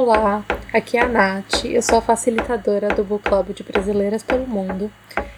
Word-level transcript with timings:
Olá, 0.00 0.44
aqui 0.72 0.96
é 0.96 1.00
a 1.00 1.08
Nath, 1.08 1.64
eu 1.64 1.82
sou 1.82 1.98
a 1.98 2.00
facilitadora 2.00 2.86
do 2.86 3.02
Book 3.02 3.28
Club 3.28 3.48
de 3.48 3.64
Brasileiras 3.64 4.22
pelo 4.22 4.46
Mundo 4.46 4.88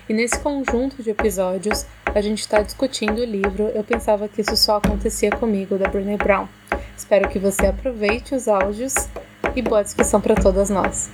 e 0.06 0.12
nesse 0.12 0.38
conjunto 0.38 1.02
de 1.02 1.08
episódios 1.08 1.86
a 2.04 2.20
gente 2.20 2.40
está 2.40 2.60
discutindo 2.60 3.22
o 3.22 3.24
livro 3.24 3.70
Eu 3.74 3.82
Pensava 3.82 4.28
que 4.28 4.42
Isso 4.42 4.54
Só 4.58 4.76
Acontecia 4.76 5.30
Comigo, 5.30 5.78
da 5.78 5.88
Brené 5.88 6.18
Brown. 6.18 6.46
Espero 6.94 7.26
que 7.30 7.38
você 7.38 7.68
aproveite 7.68 8.34
os 8.34 8.48
áudios 8.48 8.92
e 9.56 9.62
boa 9.62 9.82
discussão 9.82 10.20
para 10.20 10.34
todas 10.34 10.68
nós. 10.68 11.10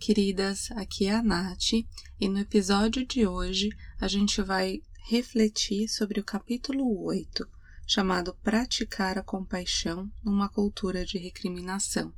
Queridas, 0.00 0.70
aqui 0.72 1.08
é 1.08 1.14
a 1.14 1.22
Nath 1.22 1.72
e 2.18 2.26
no 2.26 2.38
episódio 2.38 3.06
de 3.06 3.26
hoje 3.26 3.68
a 4.00 4.08
gente 4.08 4.40
vai 4.40 4.80
refletir 5.06 5.88
sobre 5.88 6.18
o 6.18 6.24
capítulo 6.24 7.04
8, 7.04 7.46
chamado 7.86 8.34
Praticar 8.42 9.18
a 9.18 9.22
Compaixão 9.22 10.10
numa 10.24 10.48
Cultura 10.48 11.04
de 11.04 11.18
Recriminação. 11.18 12.14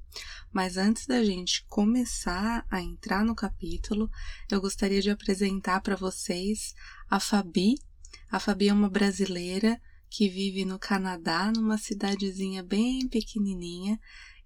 Mas 0.52 0.76
antes 0.76 1.08
da 1.08 1.24
gente 1.24 1.64
começar 1.66 2.64
a 2.70 2.80
entrar 2.80 3.24
no 3.24 3.34
capítulo, 3.34 4.08
eu 4.48 4.60
gostaria 4.60 5.02
de 5.02 5.10
apresentar 5.10 5.80
para 5.80 5.96
vocês 5.96 6.76
a 7.10 7.18
Fabi. 7.18 7.74
A 8.30 8.38
Fabi 8.38 8.68
é 8.68 8.72
uma 8.72 8.88
brasileira 8.88 9.76
que 10.08 10.28
vive 10.28 10.64
no 10.64 10.78
Canadá, 10.78 11.50
numa 11.50 11.78
cidadezinha 11.78 12.62
bem 12.62 13.08
pequenininha 13.08 13.98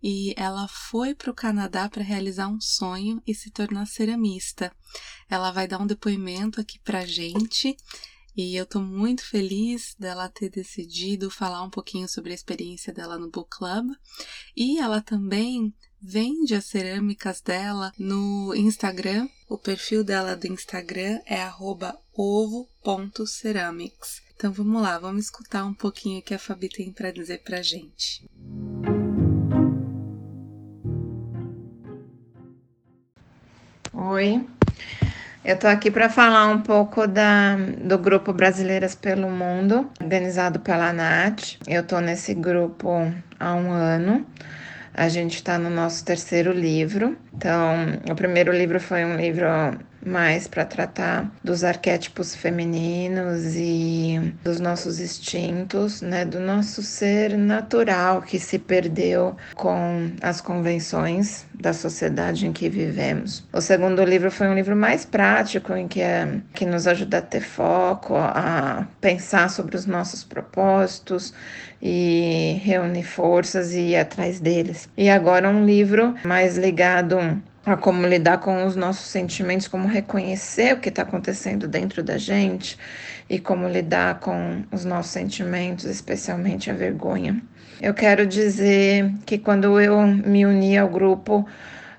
e 0.03 0.35
ela 0.37 0.69
foi 0.69 1.15
para 1.15 1.31
o 1.31 1.35
Canadá 1.35 1.89
para 1.89 2.03
realizar 2.03 2.49
um 2.49 2.61
sonho 2.61 3.23
e 3.27 3.35
se 3.35 3.51
tornar 3.51 3.87
ceramista. 3.87 4.71
Ela 5.29 5.51
vai 5.51 5.67
dar 5.67 5.81
um 5.81 5.87
depoimento 5.87 6.61
aqui 6.61 6.79
para 6.79 7.07
gente 7.07 7.77
e 8.37 8.55
eu 8.55 8.65
estou 8.65 8.83
muito 8.83 9.25
feliz 9.25 9.97
dela 9.99 10.29
ter 10.29 10.51
decidido 10.51 11.31
falar 11.31 11.63
um 11.63 11.71
pouquinho 11.71 12.07
sobre 12.07 12.33
a 12.33 12.35
experiência 12.35 12.93
dela 12.93 13.19
no 13.19 13.31
Book 13.31 13.57
Club 13.57 13.93
e 14.55 14.79
ela 14.79 15.01
também 15.01 15.75
vende 16.01 16.55
as 16.55 16.67
cerâmicas 16.67 17.41
dela 17.41 17.93
no 17.99 18.55
Instagram. 18.55 19.27
O 19.49 19.57
perfil 19.57 20.05
dela 20.05 20.37
do 20.37 20.47
Instagram 20.47 21.19
é 21.25 21.51
ovo.ceramics. 22.15 24.21
Então 24.37 24.53
vamos 24.53 24.83
lá, 24.83 24.99
vamos 24.99 25.25
escutar 25.25 25.65
um 25.65 25.73
pouquinho 25.73 26.19
o 26.19 26.23
que 26.23 26.35
a 26.35 26.39
Fabi 26.39 26.69
tem 26.69 26.93
para 26.93 27.11
dizer 27.11 27.43
para 27.43 27.63
gente. 27.63 28.29
Oi, 34.09 34.47
eu 35.45 35.57
estou 35.57 35.69
aqui 35.69 35.91
para 35.91 36.09
falar 36.09 36.47
um 36.47 36.63
pouco 36.63 37.09
da, 37.09 37.57
do 37.57 37.99
grupo 37.99 38.33
Brasileiras 38.33 38.95
pelo 38.95 39.29
Mundo, 39.29 39.91
organizado 40.01 40.61
pela 40.61 40.93
NAT. 40.93 41.59
Eu 41.67 41.83
estou 41.83 42.01
nesse 42.01 42.33
grupo 42.33 42.89
há 43.41 43.55
um 43.55 43.73
ano. 43.73 44.25
A 44.95 45.09
gente 45.09 45.35
está 45.35 45.59
no 45.59 45.71
nosso 45.71 46.05
terceiro 46.05 46.53
livro. 46.53 47.17
Então, 47.35 48.01
o 48.09 48.15
primeiro 48.15 48.53
livro 48.53 48.79
foi 48.79 49.05
um 49.05 49.17
livro 49.17 49.49
mais 50.07 50.47
para 50.47 50.65
tratar 50.65 51.31
dos 51.43 51.65
arquétipos 51.65 52.35
femininos 52.35 53.55
e 53.57 54.33
dos 54.45 54.61
nossos 54.61 55.01
instintos, 55.01 56.01
né, 56.01 56.25
do 56.25 56.39
nosso 56.39 56.83
ser 56.83 57.37
natural 57.37 58.23
que 58.23 58.39
se 58.39 58.59
perdeu 58.59 59.37
com 59.55 60.11
as 60.23 60.41
convenções 60.41 61.45
da 61.53 61.73
sociedade 61.73 62.47
em 62.47 62.53
que 62.53 62.69
vivemos. 62.69 63.45
O 63.53 63.61
segundo 63.61 64.05
livro 64.05 64.31
foi 64.31 64.47
um 64.47 64.55
livro 64.55 64.77
mais 64.77 65.05
prático 65.05 65.75
em 65.75 65.89
que 65.89 66.01
é, 66.01 66.41
que 66.55 66.65
nos 66.65 66.87
ajuda 66.87 67.19
a 67.19 67.23
ter 67.23 67.41
foco, 67.41 68.15
a 68.15 68.87
pensar 69.01 69.51
sobre 69.51 69.75
os 69.77 69.87
nossos 69.87 70.23
propósitos 70.23 71.35
e 71.81 72.61
reunir 72.63 73.05
forças 73.05 73.73
e 73.73 73.81
ir 73.81 73.97
atrás 73.97 74.41
deles. 74.41 74.89
E 74.97 75.11
agora 75.11 75.49
um 75.49 75.65
livro 75.65 76.15
mais 76.25 76.57
ligado 76.57 77.43
a 77.67 77.77
como 77.77 78.07
lidar 78.07 78.39
com 78.39 78.65
os 78.65 78.77
nossos 78.77 79.07
sentimentos, 79.07 79.67
como 79.67 79.89
reconhecer 79.89 80.75
o 80.75 80.79
que 80.79 80.89
está 80.89 81.03
acontecendo 81.03 81.67
dentro 81.67 82.01
da 82.01 82.17
gente 82.17 82.79
e 83.29 83.41
como 83.41 83.69
lidar 83.69 84.21
com 84.21 84.63
os 84.71 84.85
nossos 84.85 85.11
sentimentos, 85.11 85.85
especialmente 85.85 86.71
a 86.71 86.75
vergonha. 86.75 87.43
Eu 87.83 87.93
quero 87.93 88.25
dizer 88.25 89.13
que 89.27 89.37
quando 89.37 89.81
eu 89.81 90.01
me 90.07 90.47
uni 90.47 90.79
ao 90.79 90.89
grupo, 90.89 91.45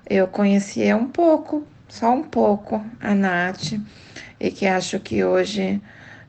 eu 0.08 0.26
conhecia 0.26 0.96
um 0.96 1.06
pouco, 1.06 1.62
só 1.86 2.14
um 2.14 2.22
pouco, 2.22 2.82
a 2.98 3.14
Nath, 3.14 3.74
e 4.40 4.50
que 4.50 4.66
acho 4.66 4.98
que 4.98 5.22
hoje 5.22 5.82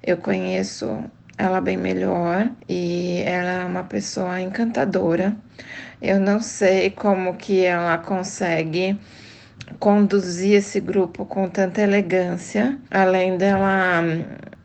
eu 0.04 0.18
conheço 0.18 1.02
ela 1.38 1.62
bem 1.62 1.78
melhor 1.78 2.52
e 2.68 3.22
ela 3.26 3.62
é 3.62 3.66
uma 3.66 3.86
pessoa 3.86 4.42
encantadora. 4.42 5.34
Eu 6.02 6.20
não 6.20 6.42
sei 6.42 6.90
como 6.90 7.36
que 7.36 7.64
ela 7.64 7.98
consegue 7.98 9.00
conduzir 9.80 10.56
esse 10.56 10.80
grupo 10.80 11.26
com 11.26 11.48
tanta 11.48 11.82
elegância, 11.82 12.78
além 12.92 13.38
dela 13.38 14.04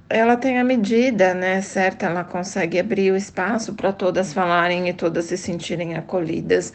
ela 0.09 0.37
tem 0.37 0.59
a 0.61 0.65
medida, 0.65 1.35
né, 1.35 1.61
certa, 1.61 2.07
ela 2.07 2.23
consegue 2.23 2.79
abrir 2.79 3.11
o 3.11 3.17
espaço 3.17 3.75
para 3.75 3.93
todas 3.93 4.33
falarem 4.33 4.89
e 4.89 4.93
todas 4.93 5.25
se 5.25 5.37
sentirem 5.37 5.97
acolhidas 5.97 6.73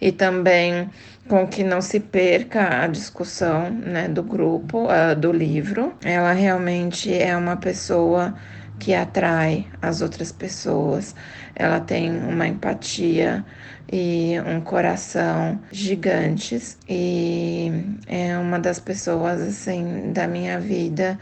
e 0.00 0.12
também 0.12 0.88
com 1.28 1.46
que 1.46 1.62
não 1.62 1.82
se 1.82 2.00
perca 2.00 2.84
a 2.84 2.86
discussão, 2.86 3.70
né, 3.70 4.08
do 4.08 4.22
grupo, 4.22 4.86
uh, 4.86 5.14
do 5.14 5.30
livro. 5.30 5.92
Ela 6.02 6.32
realmente 6.32 7.12
é 7.12 7.36
uma 7.36 7.56
pessoa 7.56 8.34
que 8.78 8.94
atrai 8.94 9.66
as 9.82 10.00
outras 10.00 10.32
pessoas. 10.32 11.14
Ela 11.54 11.80
tem 11.80 12.10
uma 12.10 12.46
empatia 12.46 13.44
e 13.92 14.34
um 14.40 14.60
coração 14.60 15.60
gigantes. 15.72 16.78
E 16.88 17.70
é 18.06 18.36
uma 18.38 18.58
das 18.58 18.78
pessoas 18.78 19.40
assim 19.40 20.12
da 20.12 20.26
minha 20.26 20.60
vida 20.60 21.18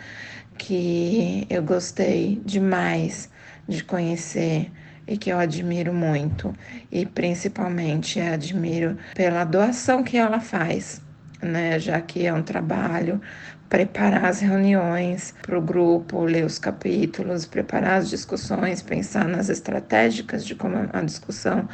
que 0.58 1.46
eu 1.48 1.62
gostei 1.62 2.40
demais 2.44 3.30
de 3.68 3.84
conhecer 3.84 4.70
e 5.06 5.16
que 5.16 5.30
eu 5.30 5.38
admiro 5.38 5.92
muito. 5.92 6.52
E 6.90 7.06
principalmente 7.06 8.20
admiro 8.20 8.96
pela 9.14 9.44
doação 9.44 10.02
que 10.02 10.16
ela 10.16 10.40
faz, 10.40 11.00
né, 11.40 11.78
já 11.78 12.00
que 12.00 12.26
é 12.26 12.32
um 12.32 12.42
trabalho 12.42 13.20
preparar 13.68 14.26
as 14.26 14.40
reuniões 14.40 15.34
para 15.42 15.58
o 15.58 15.60
grupo, 15.60 16.24
ler 16.24 16.44
os 16.44 16.58
capítulos, 16.58 17.46
preparar 17.46 17.98
as 17.98 18.08
discussões, 18.08 18.80
pensar 18.80 19.26
nas 19.26 19.48
estratégicas 19.48 20.44
de 20.44 20.54
como 20.54 20.88
a 20.92 21.02
discussão 21.02 21.68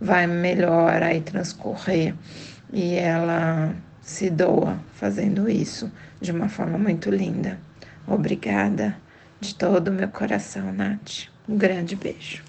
vai 0.00 0.26
melhor 0.26 1.02
aí 1.02 1.20
transcorrer. 1.20 2.14
E 2.72 2.94
ela 2.94 3.74
se 4.02 4.30
doa 4.30 4.78
fazendo 4.94 5.48
isso 5.48 5.90
de 6.20 6.30
uma 6.30 6.48
forma 6.48 6.78
muito 6.78 7.10
linda. 7.10 7.58
Obrigada 8.06 8.96
de 9.40 9.54
todo 9.54 9.88
o 9.88 9.92
meu 9.92 10.08
coração, 10.08 10.72
Nath. 10.72 11.28
Um 11.48 11.56
grande 11.56 11.96
beijo. 11.96 12.42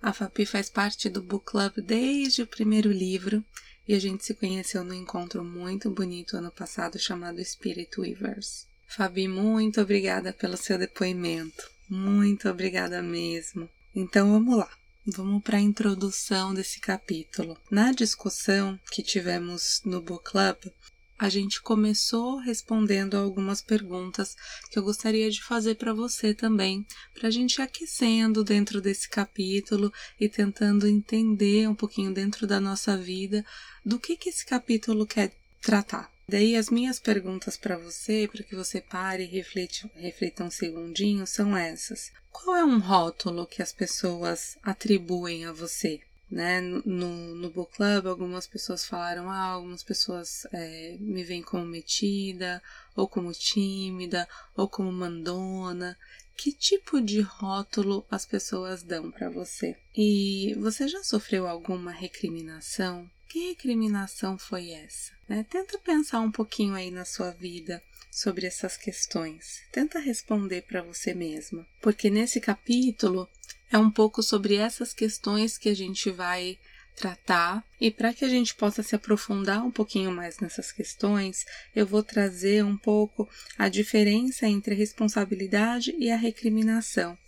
A 0.00 0.12
Fabi 0.12 0.46
faz 0.46 0.70
parte 0.70 1.08
do 1.08 1.20
Book 1.20 1.46
Club 1.46 1.78
desde 1.84 2.42
o 2.42 2.46
primeiro 2.46 2.92
livro 2.92 3.44
e 3.88 3.94
a 3.94 3.98
gente 3.98 4.24
se 4.24 4.34
conheceu 4.34 4.84
num 4.84 4.94
encontro 4.94 5.42
muito 5.44 5.90
bonito 5.90 6.36
ano 6.36 6.50
passado 6.50 6.98
chamado 6.98 7.44
Spirit 7.44 7.98
Weavers. 7.98 8.66
Fabi, 8.88 9.26
muito 9.26 9.80
obrigada 9.80 10.32
pelo 10.32 10.56
seu 10.56 10.78
depoimento. 10.78 11.75
Muito 11.88 12.48
obrigada 12.48 13.02
mesmo. 13.02 13.68
Então 13.94 14.32
vamos 14.32 14.58
lá. 14.58 14.68
Vamos 15.06 15.42
para 15.42 15.58
a 15.58 15.60
introdução 15.60 16.52
desse 16.52 16.80
capítulo. 16.80 17.56
Na 17.70 17.92
discussão 17.92 18.78
que 18.90 19.04
tivemos 19.04 19.80
no 19.84 20.02
Book 20.02 20.32
Club, 20.32 20.72
a 21.18 21.28
gente 21.28 21.62
começou 21.62 22.38
respondendo 22.38 23.16
algumas 23.16 23.62
perguntas 23.62 24.36
que 24.70 24.78
eu 24.78 24.82
gostaria 24.82 25.30
de 25.30 25.42
fazer 25.42 25.76
para 25.76 25.94
você 25.94 26.34
também, 26.34 26.84
para 27.14 27.28
a 27.28 27.30
gente 27.30 27.54
ir 27.54 27.62
aquecendo 27.62 28.44
dentro 28.44 28.80
desse 28.80 29.08
capítulo 29.08 29.92
e 30.20 30.28
tentando 30.28 30.86
entender 30.86 31.68
um 31.68 31.74
pouquinho 31.74 32.12
dentro 32.12 32.46
da 32.46 32.60
nossa 32.60 32.96
vida 32.96 33.46
do 33.84 33.98
que, 33.98 34.16
que 34.16 34.28
esse 34.28 34.44
capítulo 34.44 35.06
quer 35.06 35.32
tratar. 35.62 36.10
Daí 36.28 36.56
as 36.56 36.70
minhas 36.70 36.98
perguntas 36.98 37.56
para 37.56 37.78
você, 37.78 38.28
para 38.30 38.42
que 38.42 38.56
você 38.56 38.80
pare 38.80 39.22
e 39.22 39.26
reflete, 39.26 39.90
reflita 39.94 40.42
um 40.42 40.50
segundinho, 40.50 41.26
são 41.26 41.56
essas. 41.56 42.10
Qual 42.32 42.56
é 42.56 42.64
um 42.64 42.78
rótulo 42.78 43.46
que 43.46 43.62
as 43.62 43.72
pessoas 43.72 44.58
atribuem 44.62 45.46
a 45.46 45.52
você? 45.52 46.00
né? 46.30 46.60
No, 46.60 47.34
no 47.34 47.50
book 47.50 47.76
club, 47.76 48.06
algumas 48.06 48.46
pessoas 48.46 48.84
falaram, 48.84 49.30
ah, 49.30 49.52
algumas 49.52 49.82
pessoas 49.82 50.46
é, 50.52 50.96
me 51.00 51.22
veem 51.22 51.42
como 51.42 51.64
metida, 51.64 52.62
ou 52.94 53.08
como 53.08 53.32
tímida, 53.32 54.28
ou 54.56 54.68
como 54.68 54.90
mandona. 54.90 55.96
que 56.36 56.52
tipo 56.52 57.00
de 57.00 57.20
rótulo 57.20 58.04
as 58.10 58.26
pessoas 58.26 58.82
dão 58.82 59.10
para 59.10 59.30
você? 59.30 59.76
E 59.96 60.54
você 60.58 60.88
já 60.88 61.02
sofreu 61.02 61.46
alguma 61.46 61.90
recriminação? 61.90 63.08
Que 63.36 63.48
recriminação 63.48 64.38
foi 64.38 64.70
essa? 64.70 65.12
Né? 65.28 65.44
Tenta 65.50 65.78
pensar 65.78 66.20
um 66.20 66.32
pouquinho 66.32 66.72
aí 66.72 66.90
na 66.90 67.04
sua 67.04 67.32
vida 67.32 67.82
sobre 68.10 68.46
essas 68.46 68.78
questões. 68.78 69.60
Tenta 69.70 69.98
responder 69.98 70.62
para 70.62 70.80
você 70.80 71.12
mesma, 71.12 71.66
porque 71.82 72.08
nesse 72.08 72.40
capítulo 72.40 73.28
é 73.70 73.76
um 73.76 73.90
pouco 73.90 74.22
sobre 74.22 74.54
essas 74.54 74.94
questões 74.94 75.58
que 75.58 75.68
a 75.68 75.76
gente 75.76 76.10
vai 76.10 76.58
tratar. 76.96 77.62
E 77.78 77.90
para 77.90 78.14
que 78.14 78.24
a 78.24 78.28
gente 78.30 78.54
possa 78.54 78.82
se 78.82 78.96
aprofundar 78.96 79.62
um 79.62 79.70
pouquinho 79.70 80.10
mais 80.10 80.38
nessas 80.38 80.72
questões, 80.72 81.44
eu 81.74 81.86
vou 81.86 82.02
trazer 82.02 82.64
um 82.64 82.78
pouco 82.78 83.28
a 83.58 83.68
diferença 83.68 84.46
entre 84.46 84.72
a 84.72 84.78
responsabilidade 84.78 85.94
e 85.98 86.10
a 86.10 86.16
recriminação. 86.16 87.18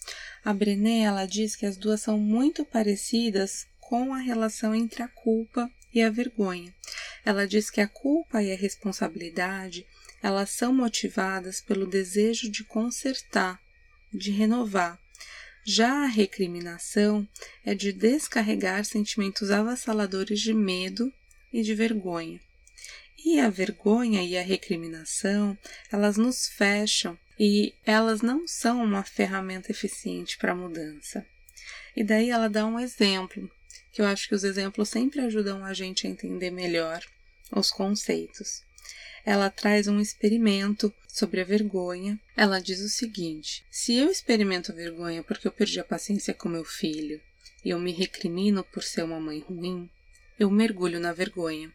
A 0.42 0.54
Brené 0.54 1.00
ela 1.00 1.26
diz 1.26 1.54
que 1.54 1.66
as 1.66 1.76
duas 1.76 2.00
são 2.00 2.18
muito 2.18 2.64
parecidas 2.64 3.66
com 3.78 4.14
a 4.14 4.18
relação 4.18 4.74
entre 4.74 5.02
a 5.02 5.08
culpa 5.08 5.70
e 5.98 6.02
a 6.02 6.10
vergonha. 6.10 6.74
Ela 7.24 7.46
diz 7.46 7.70
que 7.70 7.80
a 7.80 7.88
culpa 7.88 8.42
e 8.42 8.52
a 8.52 8.56
responsabilidade 8.56 9.86
elas 10.22 10.50
são 10.50 10.72
motivadas 10.72 11.60
pelo 11.60 11.86
desejo 11.86 12.50
de 12.50 12.64
consertar, 12.64 13.60
de 14.12 14.30
renovar, 14.30 14.98
já 15.70 16.04
a 16.04 16.06
recriminação 16.06 17.28
é 17.62 17.74
de 17.74 17.92
descarregar 17.92 18.86
sentimentos 18.86 19.50
avassaladores 19.50 20.40
de 20.40 20.54
medo 20.54 21.12
e 21.52 21.62
de 21.62 21.74
vergonha. 21.74 22.40
E 23.22 23.38
a 23.38 23.50
vergonha 23.50 24.22
e 24.22 24.38
a 24.38 24.42
recriminação, 24.42 25.58
elas 25.92 26.16
nos 26.16 26.48
fecham 26.48 27.18
e 27.38 27.74
elas 27.84 28.22
não 28.22 28.48
são 28.48 28.82
uma 28.82 29.04
ferramenta 29.04 29.70
eficiente 29.70 30.38
para 30.38 30.52
a 30.52 30.56
mudança. 30.56 31.26
E 31.94 32.02
daí 32.02 32.30
ela 32.30 32.48
dá 32.48 32.64
um 32.64 32.80
exemplo, 32.80 33.50
que 33.92 34.00
eu 34.00 34.06
acho 34.06 34.28
que 34.28 34.34
os 34.34 34.44
exemplos 34.44 34.88
sempre 34.88 35.20
ajudam 35.20 35.64
a 35.64 35.72
gente 35.72 36.06
a 36.06 36.10
entender 36.10 36.50
melhor 36.50 37.02
os 37.50 37.70
conceitos 37.70 38.62
ela 39.28 39.50
traz 39.50 39.86
um 39.86 40.00
experimento 40.00 40.90
sobre 41.06 41.42
a 41.42 41.44
vergonha. 41.44 42.18
Ela 42.34 42.60
diz 42.60 42.80
o 42.80 42.88
seguinte: 42.88 43.62
se 43.70 43.94
eu 43.94 44.10
experimento 44.10 44.72
vergonha 44.72 45.22
porque 45.22 45.46
eu 45.46 45.52
perdi 45.52 45.78
a 45.78 45.84
paciência 45.84 46.32
com 46.32 46.48
meu 46.48 46.64
filho 46.64 47.20
e 47.62 47.68
eu 47.68 47.78
me 47.78 47.92
recrimino 47.92 48.64
por 48.64 48.82
ser 48.82 49.02
uma 49.02 49.20
mãe 49.20 49.40
ruim, 49.40 49.90
eu 50.38 50.50
mergulho 50.50 50.98
na 50.98 51.12
vergonha. 51.12 51.70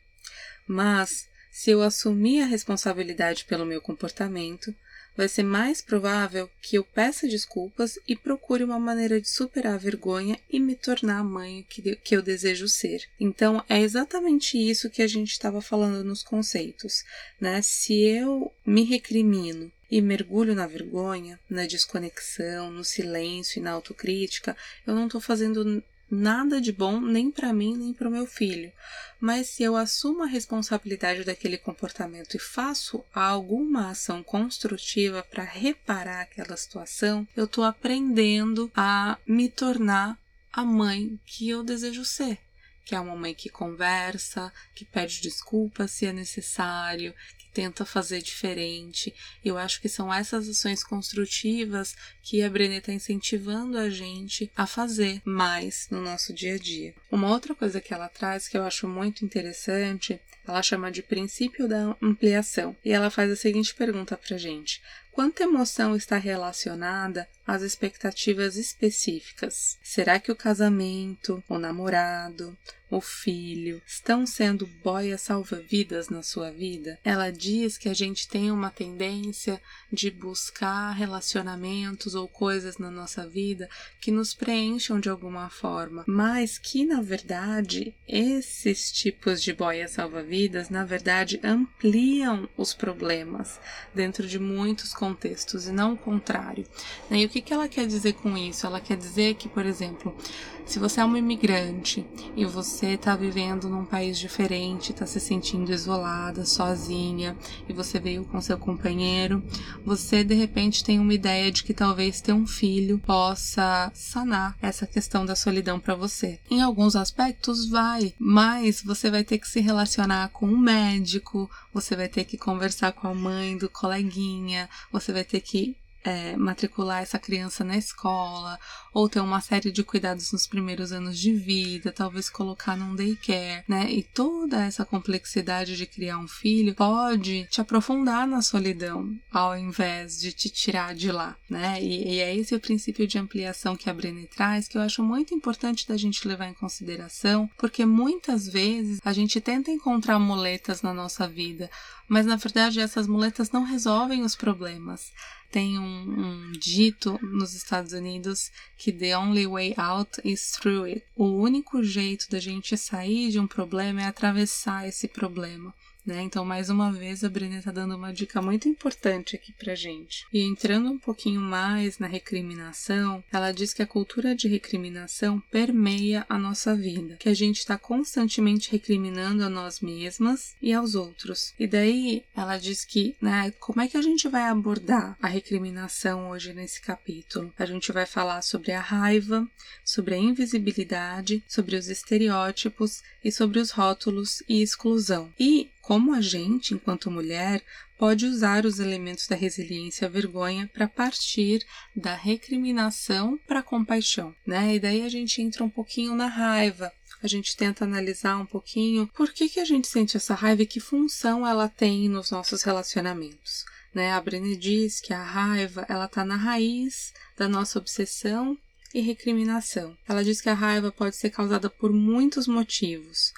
Mas 0.66 1.28
se 1.52 1.70
eu 1.70 1.84
assumir 1.84 2.42
a 2.42 2.48
responsabilidade 2.48 3.46
pelo 3.46 3.68
meu 3.68 3.80
comportamento, 3.82 4.74
vai 5.15 5.27
ser 5.27 5.44
mais 5.44 5.81
provável 5.81 6.50
que 6.62 6.77
eu 6.77 6.83
peça 6.83 7.27
desculpas 7.27 8.00
e 8.07 8.15
procure 8.15 8.63
uma 8.63 8.80
maneira 8.80 9.19
de 9.21 9.30
superar 9.30 9.75
a 9.75 9.77
vergonha 9.77 10.39
e 10.50 10.60
me 10.60 10.75
tornar 10.75 11.19
a 11.19 11.24
mãe 11.24 11.65
que, 11.69 11.95
que 11.98 12.15
eu 12.15 12.21
desejo 12.21 12.68
ser. 12.68 13.04
Então, 13.19 13.63
é 13.69 13.80
exatamente 13.80 14.57
isso 14.57 14.89
que 14.89 15.01
a 15.01 15.07
gente 15.07 15.31
estava 15.31 15.62
falando 15.62 16.04
nos 16.04 16.24
conceitos, 16.24 17.04
né? 17.39 17.62
Se 17.62 17.94
eu 17.94 18.51
me 18.65 18.83
recrimino 18.83 19.71
e 19.89 20.01
mergulho 20.01 20.56
na 20.56 20.65
vergonha, 20.65 21.39
na 21.48 21.68
desconexão, 21.68 22.71
no 22.71 22.83
silêncio 22.83 23.60
e 23.60 23.62
na 23.62 23.71
autocrítica, 23.71 24.57
eu 24.88 24.95
não 24.95 25.06
estou 25.06 25.21
fazendo 25.21 25.83
nada 26.13 26.62
de 26.62 26.71
bom 26.71 27.01
nem 27.01 27.31
para 27.31 27.51
mim 27.51 27.75
nem 27.75 27.94
para 27.94 28.07
o 28.07 28.12
meu 28.12 28.25
filho. 28.25 28.71
Mas 29.19 29.50
se 29.50 29.63
eu 29.63 29.75
assumo 29.75 30.24
a 30.24 30.27
responsabilidade 30.27 31.24
daquele 31.24 31.57
comportamento 31.57 32.36
e 32.36 32.39
faço 32.39 33.04
alguma 33.13 33.89
ação 33.89 34.21
construtiva 34.21 35.24
para 35.24 35.44
reparar 35.44 36.21
aquela 36.21 36.57
situação, 36.57 37.27
eu 37.36 37.45
estou 37.45 37.63
aprendendo 37.63 38.71
a 38.75 39.18
me 39.25 39.50
tornar 39.50 40.18
a 40.51 40.63
mãe 40.63 41.19
que 41.25 41.50
eu 41.50 41.63
desejo 41.63 42.06
ser 42.06 42.38
que 42.86 42.95
é 42.95 43.00
uma 43.00 43.15
mãe 43.15 43.33
que 43.33 43.50
conversa, 43.50 44.51
que 44.75 44.83
pede 44.83 45.21
desculpas 45.21 45.92
se 45.92 46.06
é 46.06 46.13
necessário, 46.13 47.13
tenta 47.54 47.86
fazer 47.86 48.22
diferente. 48.22 49.14
Eu 49.44 49.58
acho 49.58 49.80
que 49.80 49.88
são 49.88 50.14
essas 50.14 50.50
ações 50.50 50.84
construtivas 50.84 51.96
que 52.22 52.42
a 52.42 52.50
Brené 52.50 52.78
está 52.78 52.92
incentivando 52.92 53.78
a 53.78 53.90
gente 53.90 54.52
a 54.56 54.66
fazer 54.66 55.22
mais 55.24 55.88
no 55.92 56.02
nosso 56.02 56.34
dia 56.34 56.56
a 56.56 56.58
dia. 56.58 56.96
Uma 57.12 57.30
outra 57.30 57.54
coisa 57.54 57.80
que 57.80 57.94
ela 57.94 58.10
traz 58.10 58.48
que 58.48 58.58
eu 58.58 58.64
acho 58.64 58.88
muito 58.88 59.24
interessante, 59.24 60.20
ela 60.48 60.62
chama 60.62 60.92
de 60.92 61.02
princípio 61.02 61.68
da 61.68 61.96
ampliação. 62.02 62.76
E 62.84 62.92
ela 62.92 63.10
faz 63.10 63.32
a 63.32 63.36
seguinte 63.36 63.76
pergunta 63.76 64.18
para 64.18 64.38
gente: 64.38 64.82
Quanta 65.13 65.44
emoção 65.44 65.95
está 65.95 66.18
relacionada 66.18 67.27
às 67.45 67.62
expectativas 67.62 68.56
específicas? 68.56 69.77
Será 69.83 70.19
que 70.19 70.31
o 70.31 70.36
casamento, 70.36 71.44
o 71.48 71.60
namorado, 71.60 72.57
o 72.89 73.01
filho 73.01 73.81
estão 73.88 74.25
sendo 74.25 74.68
boias 74.83 75.21
salva-vidas 75.21 76.10
na 76.10 76.21
sua 76.21 76.51
vida? 76.51 77.00
Ela 77.04 77.31
diz 77.31 77.77
que 77.77 77.89
a 77.89 77.94
gente 77.94 78.27
tem 78.27 78.51
uma 78.51 78.69
tendência 78.69 79.60
de 79.92 80.12
buscar 80.12 80.92
relacionamentos 80.92 82.13
ou 82.13 82.27
coisas 82.27 82.77
na 82.77 82.92
nossa 82.92 83.27
vida 83.27 83.68
que 84.00 84.12
nos 84.12 84.33
preencham 84.33 85.00
de 85.00 85.10
alguma 85.10 85.50
forma, 85.50 86.04
mas 86.07 86.57
que 86.57 86.86
na 86.86 87.01
verdade 87.01 87.95
esses 88.07 88.92
tipos 88.92 89.42
de 89.42 89.54
boias 89.54 89.92
salva-vidas, 89.92 90.69
na 90.69 90.86
verdade, 90.86 91.39
ampliam 91.44 92.48
os 92.56 92.74
problemas 92.74 93.60
dentro 93.94 94.27
de 94.27 94.38
muitos 94.38 94.94
contextos 95.04 95.68
e 95.68 95.72
não 95.74 95.94
o 95.94 95.98
contrário. 95.98 96.66
E 97.12 97.26
o 97.26 97.30
que, 97.30 97.42
que 97.42 97.54
ela 97.54 97.68
quer 97.68 97.86
dizer 97.86 98.14
com 98.14 98.38
isso? 98.38 98.66
Ela 98.66 98.80
quer 98.80 98.96
dizer 98.96 99.36
que, 99.36 99.50
por 99.50 99.66
exemplo, 99.66 100.16
se 100.65 100.80
você 100.80 101.01
é 101.01 101.06
uma 101.06 101.19
imigrante 101.19 102.06
e 102.36 102.45
você 102.45 102.94
está 102.94 103.15
vivendo 103.15 103.69
num 103.69 103.86
país 103.86 104.18
diferente, 104.18 104.92
está 104.92 105.06
se 105.06 105.19
sentindo 105.19 105.71
isolada, 105.71 106.45
sozinha, 106.45 107.38
e 107.68 107.74
você 107.74 108.00
veio 108.00 108.25
com 108.25 108.42
seu 108.42 108.57
companheiro, 108.57 109.44
você 109.86 110.24
de 110.24 110.33
repente 110.33 110.83
tem 110.83 111.00
uma 111.00 111.13
ideia 111.13 111.51
de 111.51 111.63
que 111.63 111.74
talvez 111.74 112.21
ter 112.21 112.33
um 112.33 112.48
filho 112.48 112.98
possa 113.00 113.92
sanar 113.94 114.56
essa 114.62 114.88
questão 114.88 115.25
da 115.25 115.36
solidão 115.36 115.80
para 115.80 115.95
você. 115.95 116.39
Em 116.50 116.62
alguns 116.62 116.95
aspectos 116.95 117.69
vai, 117.69 118.13
mas 118.18 118.81
você 118.81 119.12
vai 119.12 119.24
ter 119.24 119.38
que 119.38 119.48
se 119.48 119.60
relacionar 119.60 120.30
com 120.30 120.48
um 120.48 120.57
médico, 120.57 121.50
você 121.74 121.95
vai 121.95 122.07
ter 122.07 122.24
que 122.24 122.38
conversar 122.38 122.94
com 122.94 123.07
a 123.07 123.13
mãe 123.13 123.57
do 123.57 123.69
coleguinha, 123.69 124.69
você 124.92 125.12
vai 125.12 125.24
ter 125.24 125.42
que 125.42 125.75
é, 126.04 126.36
matricular 126.36 127.01
essa 127.01 127.18
criança 127.18 127.63
na 127.63 127.77
escola, 127.77 128.60
ou 128.94 129.10
ter 129.10 129.19
uma 129.19 129.42
série 129.42 129.72
de 129.72 129.84
cuidados 129.84 130.31
nos 130.31 130.45
primeiros 130.45 130.92
anos 130.92 131.18
de 131.18 131.34
vida, 131.34 131.92
talvez 131.92 132.29
colocar 132.29 132.77
num 132.77 132.96
daycare, 132.96 133.63
né? 133.68 133.91
E 133.91 134.03
toda 134.03 134.63
essa 134.63 134.86
complexidade 134.86 135.75
de 135.75 135.86
criar 135.86 136.18
um 136.18 136.27
filho 136.27 136.75
pode 136.75 137.48
te 137.50 137.60
aprofundar 137.60 138.27
na 138.27 138.41
solidão, 138.41 139.18
ao 139.32 139.58
invés 139.58 140.20
de 140.20 140.32
te 140.32 140.50
tirar 140.50 140.94
de 140.94 141.12
lá, 141.12 141.36
né? 141.50 141.82
E, 141.82 142.15
e 142.15 142.20
é 142.20 142.36
esse 142.36 142.53
o 142.53 142.60
princípio 142.60 143.08
de 143.08 143.18
ampliação 143.18 143.75
que 143.75 143.89
a 143.89 143.94
Brené 143.94 144.27
traz, 144.27 144.68
que 144.68 144.77
eu 144.77 144.82
acho 144.82 145.03
muito 145.03 145.34
importante 145.34 145.88
da 145.88 145.98
gente 145.98 146.27
levar 146.27 146.48
em 146.48 146.53
consideração, 146.53 147.50
porque 147.58 147.86
muitas 147.86 148.48
vezes 148.48 149.00
a 149.03 149.12
gente 149.12 149.41
tenta 149.41 149.72
encontrar 149.72 150.20
muletas 150.20 150.82
na 150.82 150.94
nossa 150.94 151.27
vida, 151.27 151.70
mas 152.08 152.25
na 152.25 152.36
verdade 152.36 152.79
essas 152.79 153.08
muletas 153.08 153.51
não 153.51 153.63
resolvem 153.63 154.24
os 154.24 154.36
problemas 154.36 155.12
tem 155.53 155.77
um, 155.77 155.84
um, 155.86 156.51
dito 156.53 157.20
nos 157.22 157.53
Estados 157.53 157.94
Unidos 157.94 158.50
que 158.84 158.92
the 158.92 159.16
only 159.16 159.48
way 159.48 159.74
out 159.78 160.20
is 160.25 160.52
through 160.52 160.86
it. 160.86 161.06
O 161.16 161.24
único 161.24 161.82
jeito 161.82 162.30
da 162.30 162.38
gente 162.38 162.75
sair 162.75 163.32
de 163.32 163.40
um 163.40 163.48
problema 163.48 164.02
é 164.02 164.06
atravessar 164.08 164.86
esse 164.86 165.08
problema. 165.08 165.74
Né? 166.05 166.22
Então, 166.22 166.43
mais 166.43 166.69
uma 166.69 166.91
vez, 166.91 167.24
a 167.24 167.29
Brené 167.29 167.60
está 167.60 167.72
dando 167.72 167.95
uma 167.95 168.13
dica 168.13 168.41
muito 168.41 168.67
importante 168.67 169.36
aqui 169.36 169.53
para 169.53 169.74
gente. 169.74 170.25
E 170.33 170.41
entrando 170.41 170.89
um 170.89 171.00
pouquinho 171.00 171.39
mais 171.39 171.98
na 171.98 172.07
recriminação, 172.07 173.24
ela 173.31 173.51
diz 173.51 173.74
que 173.74 173.81
a 173.81 173.88
cultura 173.88 174.36
de 174.36 174.48
recriminação 174.48 175.39
permeia 175.51 176.25
a 176.27 176.38
nossa 176.38 176.75
vida, 176.75 177.15
que 177.15 177.29
a 177.29 177.33
gente 177.33 177.60
está 177.60 177.77
constantemente 177.77 178.72
recriminando 178.72 179.43
a 179.43 179.50
nós 179.50 179.79
mesmas 179.79 180.55
e 180.62 180.74
aos 180.74 180.93
outros. 180.93 181.53
E 181.57 181.65
daí, 181.65 182.24
ela 182.36 182.57
diz 182.57 182.83
que, 182.83 183.15
né, 183.22 183.51
como 183.60 183.81
é 183.81 183.88
que 183.88 183.98
a 183.98 184.01
gente 184.01 184.27
vai 184.27 184.43
abordar 184.43 185.17
a 185.22 185.27
recriminação 185.27 186.29
hoje 186.29 186.53
nesse 186.53 186.81
capítulo? 186.81 187.53
A 187.57 187.65
gente 187.65 187.91
vai 187.91 188.05
falar 188.05 188.41
sobre 188.41 188.74
a 188.74 188.81
raiva, 188.81 189.48
sobre 189.86 190.15
a 190.15 190.17
invisibilidade, 190.17 191.43
sobre 191.48 191.75
os 191.75 191.88
estereótipos 191.88 193.01
e 193.24 193.31
sobre 193.31 193.60
os 193.60 193.72
rótulos 193.72 194.43
e 194.50 194.62
exclusão. 194.62 195.31
E 195.39 195.69
como 195.84 196.13
a 196.13 196.22
gente, 196.22 196.74
enquanto 196.74 197.12
mulher, 197.12 197.62
pode 198.00 198.25
usar 198.25 198.66
os 198.66 198.80
elementos 198.80 199.28
da 199.28 199.36
resiliência 199.36 200.08
à 200.08 200.10
vergonha 200.10 200.70
para 200.74 200.88
partir 200.88 201.62
da 201.94 202.16
recriminação 202.16 203.38
para 203.46 203.60
a 203.60 203.63
compaixão, 203.63 204.34
né? 204.48 204.75
E 204.75 204.80
daí 204.80 205.02
a 205.02 205.10
gente 205.10 205.42
entra 205.42 205.62
um 205.62 205.70
pouquinho 205.70 206.16
na 206.16 206.28
raiva. 206.28 206.90
A 207.22 207.28
gente 207.28 207.58
tenta 207.58 207.84
analisar 207.84 208.38
um 208.38 208.46
pouquinho 208.46 209.10
por 209.13 209.34
que, 209.34 209.50
que 209.50 209.60
a 209.60 209.66
gente 209.66 209.88
sente 209.90 210.16
essa 210.16 210.34
raiva 210.34 210.62
e 210.62 210.66
que 210.66 210.80
função 210.80 211.46
ela 211.46 211.68
tem 211.68 212.08
nos 212.08 212.32
nossos 212.32 212.63
relacionamentos. 212.63 213.66
Né? 213.94 214.13
A 214.13 214.22
Brené 214.22 214.56
diz 214.56 215.02
que 215.02 215.13
a 215.13 215.22
raiva 215.22 215.86
ela 215.90 216.06
está 216.06 216.24
na 216.24 216.38
raiz 216.38 217.13
da 217.38 217.50
nossa 217.50 217.78
obsessão 217.78 218.58
e 218.94 219.02
recriminação. 219.02 219.98
Ela 220.08 220.24
diz 220.24 220.40
que 220.40 220.50
a 220.50 220.54
raiva 220.54 220.94
pode 220.94 221.18
ser 221.18 221.30
causada 221.30 221.70
por 221.70 221.92
muitos 221.92 222.48
motivos, 222.48 223.34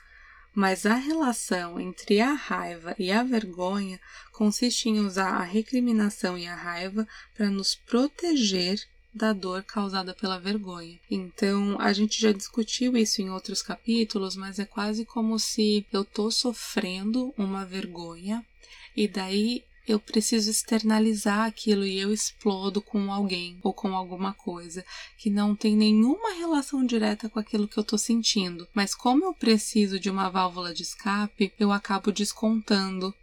mas 0.55 0.85
a 0.85 0.95
relação 0.95 1.79
entre 1.79 2.21
a 2.21 2.33
raiva 2.33 2.95
e 2.97 3.11
a 3.11 3.21
vergonha 3.21 3.99
consiste 4.31 4.87
em 4.87 4.99
usar 4.99 5.35
a 5.35 5.43
recriminação 5.43 6.37
e 6.37 6.47
a 6.47 6.55
raiva 6.55 7.05
para 7.35 7.49
nos 7.49 7.75
proteger 7.75 8.79
da 9.13 9.31
dor 9.31 9.63
causada 9.63 10.13
pela 10.13 10.39
vergonha. 10.39 10.99
Então, 11.09 11.77
a 11.79 11.93
gente 11.93 12.21
já 12.21 12.31
discutiu 12.31 12.97
isso 12.97 13.21
em 13.21 13.29
outros 13.29 13.61
capítulos, 13.61 14.35
mas 14.35 14.59
é 14.59 14.65
quase 14.65 15.05
como 15.05 15.37
se 15.39 15.85
eu 15.91 16.03
tô 16.03 16.31
sofrendo 16.31 17.33
uma 17.37 17.65
vergonha 17.65 18.45
e 18.95 19.07
daí 19.07 19.63
eu 19.87 19.99
preciso 19.99 20.49
externalizar 20.49 21.45
aquilo 21.45 21.85
e 21.85 21.99
eu 21.99 22.11
explodo 22.11 22.81
com 22.81 23.11
alguém 23.11 23.59
ou 23.61 23.73
com 23.73 23.95
alguma 23.95 24.33
coisa 24.33 24.83
que 25.17 25.29
não 25.29 25.55
tem 25.55 25.75
nenhuma 25.75 26.33
relação 26.33 26.85
direta 26.85 27.29
com 27.29 27.39
aquilo 27.39 27.67
que 27.67 27.77
eu 27.77 27.83
tô 27.83 27.97
sentindo. 27.97 28.67
Mas 28.73 28.95
como 28.95 29.25
eu 29.25 29.33
preciso 29.33 29.99
de 29.99 30.09
uma 30.09 30.29
válvula 30.29 30.73
de 30.73 30.83
escape, 30.83 31.53
eu 31.59 31.71
acabo 31.71 32.11
descontando 32.11 33.13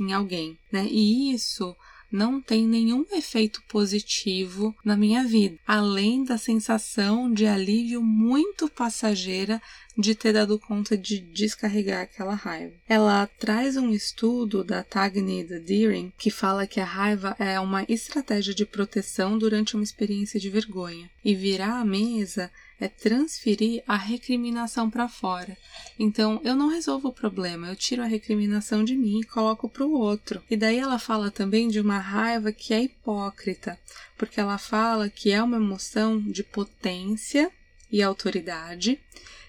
em 0.00 0.12
alguém, 0.12 0.58
né? 0.72 0.86
E 0.86 1.32
isso 1.32 1.76
não 2.10 2.40
tem 2.40 2.66
nenhum 2.66 3.04
efeito 3.12 3.62
positivo 3.68 4.74
na 4.84 4.96
minha 4.96 5.24
vida, 5.24 5.58
além 5.66 6.24
da 6.24 6.38
sensação 6.38 7.32
de 7.32 7.46
alívio 7.46 8.02
muito 8.02 8.68
passageira 8.68 9.60
de 9.96 10.14
ter 10.14 10.32
dado 10.32 10.58
conta 10.58 10.96
de 10.96 11.18
descarregar 11.18 12.02
aquela 12.02 12.34
raiva. 12.34 12.74
Ela 12.88 13.26
traz 13.26 13.76
um 13.76 13.90
estudo 13.90 14.62
da 14.62 14.84
Tagni 14.84 15.42
da 15.42 15.58
Deering 15.58 16.12
que 16.16 16.30
fala 16.30 16.66
que 16.66 16.80
a 16.80 16.84
raiva 16.84 17.34
é 17.38 17.58
uma 17.58 17.84
estratégia 17.88 18.54
de 18.54 18.64
proteção 18.64 19.36
durante 19.36 19.74
uma 19.74 19.82
experiência 19.82 20.38
de 20.38 20.48
vergonha 20.48 21.10
e 21.24 21.34
virar 21.34 21.80
a 21.80 21.84
mesa 21.84 22.50
é 22.80 22.88
transferir 22.88 23.82
a 23.86 23.96
recriminação 23.96 24.88
para 24.88 25.08
fora. 25.08 25.56
Então, 25.98 26.40
eu 26.44 26.54
não 26.54 26.68
resolvo 26.68 27.08
o 27.08 27.12
problema, 27.12 27.68
eu 27.68 27.76
tiro 27.76 28.02
a 28.02 28.06
recriminação 28.06 28.84
de 28.84 28.96
mim 28.96 29.20
e 29.20 29.26
coloco 29.26 29.68
para 29.68 29.84
o 29.84 29.92
outro. 29.92 30.42
E 30.50 30.56
daí 30.56 30.78
ela 30.78 30.98
fala 30.98 31.30
também 31.30 31.68
de 31.68 31.80
uma 31.80 31.98
raiva 31.98 32.52
que 32.52 32.72
é 32.72 32.82
hipócrita, 32.82 33.78
porque 34.16 34.40
ela 34.40 34.58
fala 34.58 35.08
que 35.08 35.32
é 35.32 35.42
uma 35.42 35.56
emoção 35.56 36.20
de 36.20 36.42
potência 36.42 37.50
e 37.90 38.02
autoridade 38.02 39.00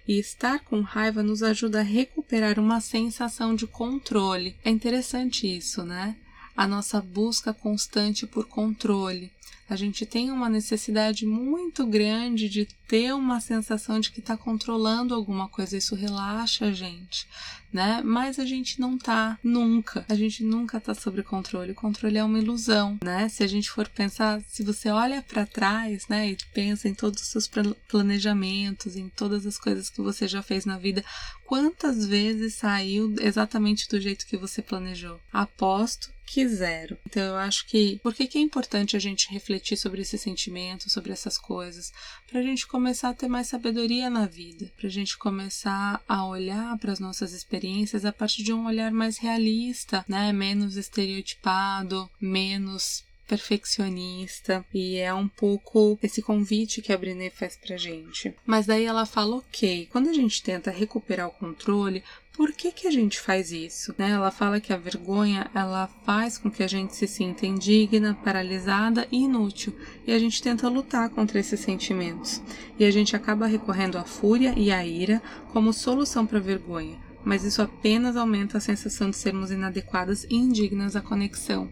e 0.07 0.17
estar 0.17 0.59
com 0.62 0.81
raiva 0.81 1.21
nos 1.21 1.43
ajuda 1.43 1.81
a 1.81 1.83
recuperar 1.83 2.57
uma 2.57 2.81
sensação 2.81 3.53
de 3.53 3.67
controle. 3.67 4.55
É 4.65 4.69
interessante 4.71 5.45
isso, 5.45 5.83
né? 5.83 6.15
A 6.57 6.67
nossa 6.67 7.00
busca 7.00 7.53
constante 7.53 8.25
por 8.25 8.48
controle. 8.48 9.31
A 9.69 9.75
gente 9.75 10.05
tem 10.05 10.31
uma 10.31 10.49
necessidade 10.49 11.25
muito 11.25 11.85
grande 11.85 12.49
de 12.49 12.65
ter 12.88 13.13
uma 13.13 13.39
sensação 13.39 13.99
de 13.99 14.09
que 14.09 14.19
está 14.19 14.35
controlando 14.35 15.13
alguma 15.13 15.47
coisa. 15.47 15.77
Isso 15.77 15.93
relaxa 15.95 16.65
a 16.65 16.71
gente, 16.71 17.27
né? 17.71 18.01
Mas 18.03 18.39
a 18.39 18.45
gente 18.45 18.79
não 18.79 18.97
tá 18.97 19.38
nunca. 19.43 20.05
A 20.09 20.15
gente 20.15 20.43
nunca 20.43 20.79
tá 20.79 20.93
sob 20.93 21.21
controle. 21.23 21.71
O 21.71 21.75
controle 21.75 22.17
é 22.17 22.23
uma 22.23 22.39
ilusão, 22.39 22.97
né? 23.03 23.29
Se 23.29 23.43
a 23.43 23.47
gente 23.47 23.69
for 23.69 23.88
pensar, 23.88 24.41
se 24.47 24.63
você 24.63 24.89
olha 24.89 25.21
para 25.21 25.45
trás, 25.45 26.07
né, 26.07 26.29
e 26.29 26.38
pensa 26.53 26.88
em 26.88 26.93
todos 26.93 27.21
os 27.21 27.27
seus 27.27 27.49
planejamentos, 27.88 28.95
em 28.95 29.09
todas 29.09 29.45
as 29.45 29.57
coisas 29.57 29.89
que 29.89 30.01
você 30.01 30.27
já 30.27 30.41
fez 30.41 30.65
na 30.65 30.77
vida, 30.77 31.03
quantas 31.45 32.05
vezes 32.05 32.55
saiu 32.55 33.15
exatamente 33.19 33.88
do 33.89 33.99
jeito 33.99 34.25
que 34.25 34.38
você 34.38 34.61
planejou? 34.61 35.19
Aposto 35.31 36.11
que 36.29 36.47
zero. 36.47 36.95
Então 37.07 37.23
eu 37.23 37.35
acho 37.38 37.65
que 37.65 37.99
por 38.03 38.13
que, 38.13 38.27
que 38.27 38.38
é 38.38 38.41
importante 38.41 38.95
a 38.95 38.99
gente 38.99 39.31
refletir 39.33 39.75
sobre 39.75 40.03
esse 40.03 40.15
sentimento, 40.15 40.88
sobre 40.88 41.11
essas 41.11 41.39
coisas, 41.39 41.91
para 42.29 42.39
a 42.39 42.43
gente 42.43 42.67
começar 42.67 43.09
a 43.09 43.13
ter 43.15 43.27
mais 43.27 43.47
sabedoria 43.47 44.11
na 44.11 44.27
vida, 44.27 44.71
para 44.77 44.85
a 44.85 44.91
gente 44.91 45.17
começar 45.17 45.99
a 46.07 46.27
olhar 46.27 46.77
para 46.77 46.91
as 46.91 46.99
nossas 46.99 47.33
experiências 47.33 47.58
a 48.05 48.11
partir 48.11 48.43
de 48.43 48.53
um 48.53 48.65
olhar 48.65 48.91
mais 48.91 49.17
realista, 49.17 50.05
né, 50.07 50.31
menos 50.31 50.77
estereotipado, 50.77 52.09
menos 52.19 53.03
perfeccionista 53.29 54.65
e 54.73 54.97
é 54.97 55.13
um 55.13 55.27
pouco 55.27 55.99
esse 56.01 56.19
convite 56.19 56.81
que 56.81 56.91
a 56.91 56.97
Brené 56.97 57.29
faz 57.29 57.55
pra 57.55 57.77
gente. 57.77 58.33
Mas 58.43 58.65
daí 58.65 58.85
ela 58.85 59.05
fala, 59.05 59.37
ok, 59.37 59.87
quando 59.91 60.09
a 60.09 60.13
gente 60.13 60.41
tenta 60.41 60.71
recuperar 60.71 61.27
o 61.27 61.31
controle, 61.31 62.03
por 62.33 62.51
que, 62.53 62.71
que 62.71 62.87
a 62.87 62.91
gente 62.91 63.19
faz 63.19 63.51
isso? 63.51 63.93
Né? 63.97 64.09
Ela 64.11 64.31
fala 64.31 64.59
que 64.59 64.73
a 64.73 64.77
vergonha 64.77 65.51
ela 65.53 65.87
faz 66.05 66.37
com 66.37 66.49
que 66.49 66.63
a 66.63 66.67
gente 66.67 66.95
se 66.95 67.05
sinta 67.05 67.45
indigna, 67.45 68.17
paralisada 68.23 69.07
e 69.11 69.17
inútil, 69.25 69.77
e 70.07 70.11
a 70.11 70.17
gente 70.17 70.41
tenta 70.41 70.67
lutar 70.67 71.09
contra 71.09 71.39
esses 71.39 71.59
sentimentos. 71.59 72.41
E 72.79 72.85
a 72.85 72.91
gente 72.91 73.15
acaba 73.15 73.45
recorrendo 73.45 73.97
à 73.97 74.05
fúria 74.05 74.53
e 74.57 74.71
à 74.71 74.83
ira 74.83 75.21
como 75.51 75.73
solução 75.73 76.25
para 76.25 76.39
a 76.39 76.41
vergonha 76.41 77.08
mas 77.23 77.43
isso 77.43 77.61
apenas 77.61 78.15
aumenta 78.15 78.57
a 78.57 78.61
sensação 78.61 79.09
de 79.09 79.17
sermos 79.17 79.51
inadequadas 79.51 80.23
e 80.23 80.35
indignas 80.35 80.95
à 80.95 81.01
conexão. 81.01 81.65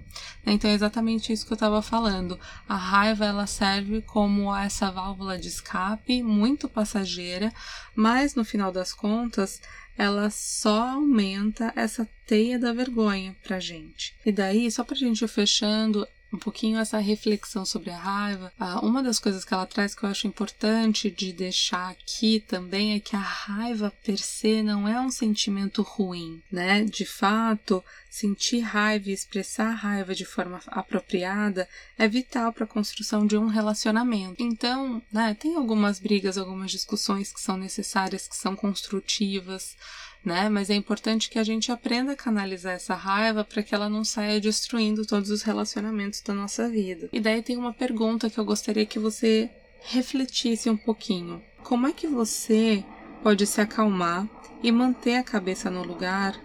Né? 0.46 0.54
Então 0.54 0.70
é 0.70 0.74
exatamente 0.74 1.32
isso 1.32 1.46
que 1.46 1.54
eu 1.54 1.56
estava 1.56 1.82
falando. 1.82 2.39
A 2.68 2.75
raiva 2.75 3.25
ela 3.25 3.48
serve 3.48 4.01
como 4.01 4.56
essa 4.56 4.92
válvula 4.92 5.38
de 5.38 5.48
escape 5.48 6.22
muito 6.22 6.68
passageira, 6.68 7.54
mas 7.96 8.36
no 8.36 8.44
final 8.44 8.72
das 8.72 8.94
contas 8.94 9.62
ela 9.98 10.30
só 10.30 10.89
aumenta 10.89 11.74
essa 11.75 12.08
teia 12.25 12.60
da 12.60 12.72
vergonha 12.72 13.36
pra 13.44 13.60
gente. 13.60 14.16
E 14.25 14.32
daí, 14.32 14.70
só 14.70 14.84
pra 14.84 14.96
gente 14.96 15.24
ir 15.24 15.27
fechando, 15.27 16.08
um 16.31 16.38
pouquinho 16.38 16.79
essa 16.79 16.98
reflexão 16.98 17.65
sobre 17.65 17.89
a 17.89 17.98
raiva. 17.98 18.51
Ah, 18.60 18.79
uma 18.86 19.01
das 19.01 19.19
coisas 19.19 19.46
que 19.46 19.53
ela 19.53 19.65
traz 19.65 19.96
que 19.96 20.03
eu 20.03 20.10
acho 20.10 20.27
importante 20.27 21.10
de 21.10 21.31
deixar 21.31 21.89
aqui 21.89 22.39
também 22.39 22.93
é 22.93 23.00
que 23.00 23.15
a 23.15 23.19
raiva 23.19 23.93
per 24.03 24.17
se 24.17 24.62
não 24.62 24.88
é 24.88 25.00
um 25.00 25.10
sentimento 25.10 25.81
ruim, 25.81 26.41
né? 26.51 26.84
De 26.84 27.05
fato, 27.05 27.84
sentir 28.10 28.60
raiva 28.60 29.10
e 29.10 29.13
expressar 29.13 29.72
raiva 29.72 30.15
de 30.15 30.25
forma 30.25 30.60
apropriada 30.67 31.67
é 31.98 32.07
vital 32.07 32.51
para 32.51 32.63
a 32.63 32.67
construção 32.67 33.25
de 33.25 33.38
um 33.38 33.48
relacionamento. 33.48 34.41
Então, 34.41 35.01
né, 35.12 35.36
tem 35.39 35.55
algumas 35.55 36.00
brigas, 36.00 36.38
algumas 36.38 36.72
discussões 36.72 37.31
que 37.31 37.39
são 37.39 37.57
necessárias, 37.57 38.27
que 38.27 38.36
são 38.36 38.55
construtivas 38.55 39.75
né? 40.24 40.50
Mas 40.50 40.70
é 40.70 40.76
importante 40.76 41.30
que 41.30 41.40
a 41.40 41.44
gente 41.44 41.72
aprenda 41.72 42.12
a 42.12 42.16
canalizar 42.16 42.74
essa 42.74 42.96
raiva 42.96 43.44
para 43.44 43.64
que 43.64 43.74
ela 43.74 43.90
não 43.90 44.04
saia 44.04 44.40
destruindo 44.40 45.06
todos 45.06 45.30
os 45.30 45.42
relacionamentos 45.42 46.22
da 46.22 46.34
nossa 46.34 46.70
vida. 46.70 47.10
E 47.12 47.20
daí 47.20 47.42
tem 47.42 47.58
uma 47.58 47.74
pergunta 47.74 48.30
que 48.30 48.38
eu 48.38 48.46
gostaria 48.46 48.86
que 48.86 49.00
você 49.00 49.50
refletisse 49.82 50.70
um 50.70 50.78
pouquinho. 50.78 51.42
Como 51.64 51.88
é 51.88 51.92
que 51.92 52.08
você 52.08 52.84
pode 53.24 53.46
se 53.46 53.62
acalmar 53.62 54.28
e 54.62 54.72
manter 54.72 55.16
a 55.16 55.24
cabeça 55.24 55.70
no 55.70 55.84
lugar 55.84 56.40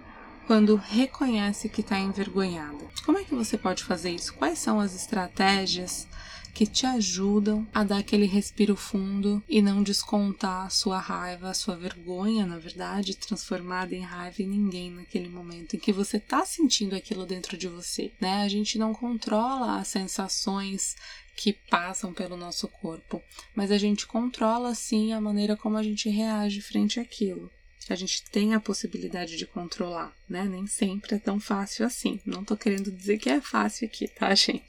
quando 0.47 0.77
reconhece 0.77 1.69
que 1.69 1.81
está 1.81 1.99
envergonhada? 1.99 2.85
Como 3.05 3.19
é 3.19 3.25
que 3.25 3.35
você 3.35 3.57
pode 3.57 3.85
fazer 3.85 4.11
isso? 4.11 4.35
Quais 4.35 4.59
são 4.59 4.81
as 4.81 4.95
estratégias 4.95 6.07
que 6.53 6.67
te 6.67 6.87
ajudam 6.87 7.67
a 7.73 7.83
dar 7.83 7.99
aquele 7.99 8.27
respiro 8.27 8.77
fundo 8.77 9.43
e 9.49 9.63
não 9.63 9.83
descontar 9.83 10.67
a 10.67 10.71
sua 10.71 10.99
raiva, 10.99 11.51
a 11.51 11.55
sua 11.55 11.77
vergonha, 11.77 12.47
na 12.47 12.59
verdade, 12.59 13.17
transformada 13.17 13.95
em 13.95 14.01
raiva 14.03 14.43
em 14.43 14.47
ninguém 14.47 14.91
naquele 14.91 15.29
momento 15.29 15.77
em 15.77 15.79
que 15.79 15.93
você 15.93 16.19
está 16.19 16.45
sentindo 16.45 16.95
aquilo 16.95 17.25
dentro 17.25 17.57
de 17.57 17.69
você, 17.69 18.13
né? 18.21 18.43
A 18.43 18.49
gente 18.49 18.79
não 18.79 18.93
controla 18.93 19.81
as 19.81 19.89
sensações 19.89 20.95
que 21.37 21.53
passam 21.53 22.13
pelo 22.13 22.37
nosso 22.37 22.69
corpo, 22.69 23.23
mas 23.55 23.71
a 23.71 23.79
gente 23.79 24.07
controla 24.07 24.75
sim 24.75 25.13
a 25.13 25.21
maneira 25.21 25.57
como 25.57 25.77
a 25.77 25.83
gente 25.83 26.09
reage 26.11 26.61
frente 26.61 27.01
àquilo. 27.01 27.51
A 27.89 27.95
gente 27.97 28.23
tem 28.31 28.55
a 28.55 28.61
possibilidade 28.61 29.37
de 29.37 29.47
controlar, 29.47 30.15
né? 30.29 30.45
Nem 30.45 30.67
sempre 30.67 31.17
é 31.17 31.19
tão 31.19 31.41
fácil 31.41 31.85
assim. 31.85 32.21
Não 32.25 32.45
tô 32.45 32.57
querendo 32.57 32.93
dizer 32.93 33.19
que 33.19 33.29
é 33.29 33.41
fácil 33.41 33.87
aqui, 33.89 34.07
tá, 34.07 34.33
gente? 34.35 34.65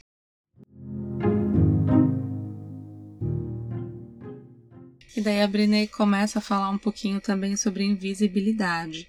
E 5.16 5.20
daí 5.20 5.42
a 5.42 5.46
Brené 5.46 5.86
começa 5.86 6.38
a 6.38 6.42
falar 6.42 6.70
um 6.70 6.78
pouquinho 6.78 7.20
também 7.20 7.56
sobre 7.56 7.84
invisibilidade. 7.84 9.08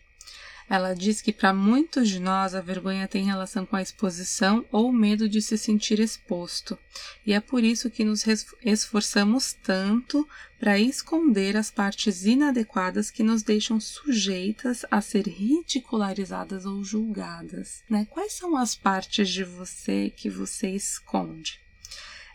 Ela 0.68 0.96
diz 0.96 1.22
que 1.22 1.32
para 1.32 1.54
muitos 1.54 2.10
de 2.10 2.20
nós 2.20 2.56
a 2.56 2.62
vergonha 2.62 3.08
tem 3.08 3.24
relação 3.24 3.66
com 3.66 3.76
a 3.76 3.82
exposição 3.82 4.66
ou 4.72 4.92
medo 4.92 5.30
de 5.30 5.42
se 5.42 5.58
sentir 5.58 6.00
exposto, 6.00 6.78
e 7.26 7.34
é 7.34 7.40
por 7.40 7.64
isso 7.64 7.90
que 7.90 8.04
nos 8.04 8.26
esforçamos 8.64 9.54
tanto 9.54 10.28
para 10.60 10.80
esconder 10.80 11.56
as 11.56 11.70
partes 11.70 12.26
inadequadas 12.26 13.12
que 13.12 13.22
nos 13.22 13.44
deixam 13.44 13.80
sujeitas 13.80 14.84
a 14.90 15.02
ser 15.02 15.28
ridicularizadas 15.28 16.66
ou 16.66 16.84
julgadas. 16.84 17.84
Né? 17.88 18.08
Quais 18.10 18.34
são 18.34 18.58
as 18.58 18.76
partes 18.76 19.30
de 19.30 19.44
você 19.44 20.12
que 20.16 20.30
você 20.30 20.70
esconde? 20.70 21.65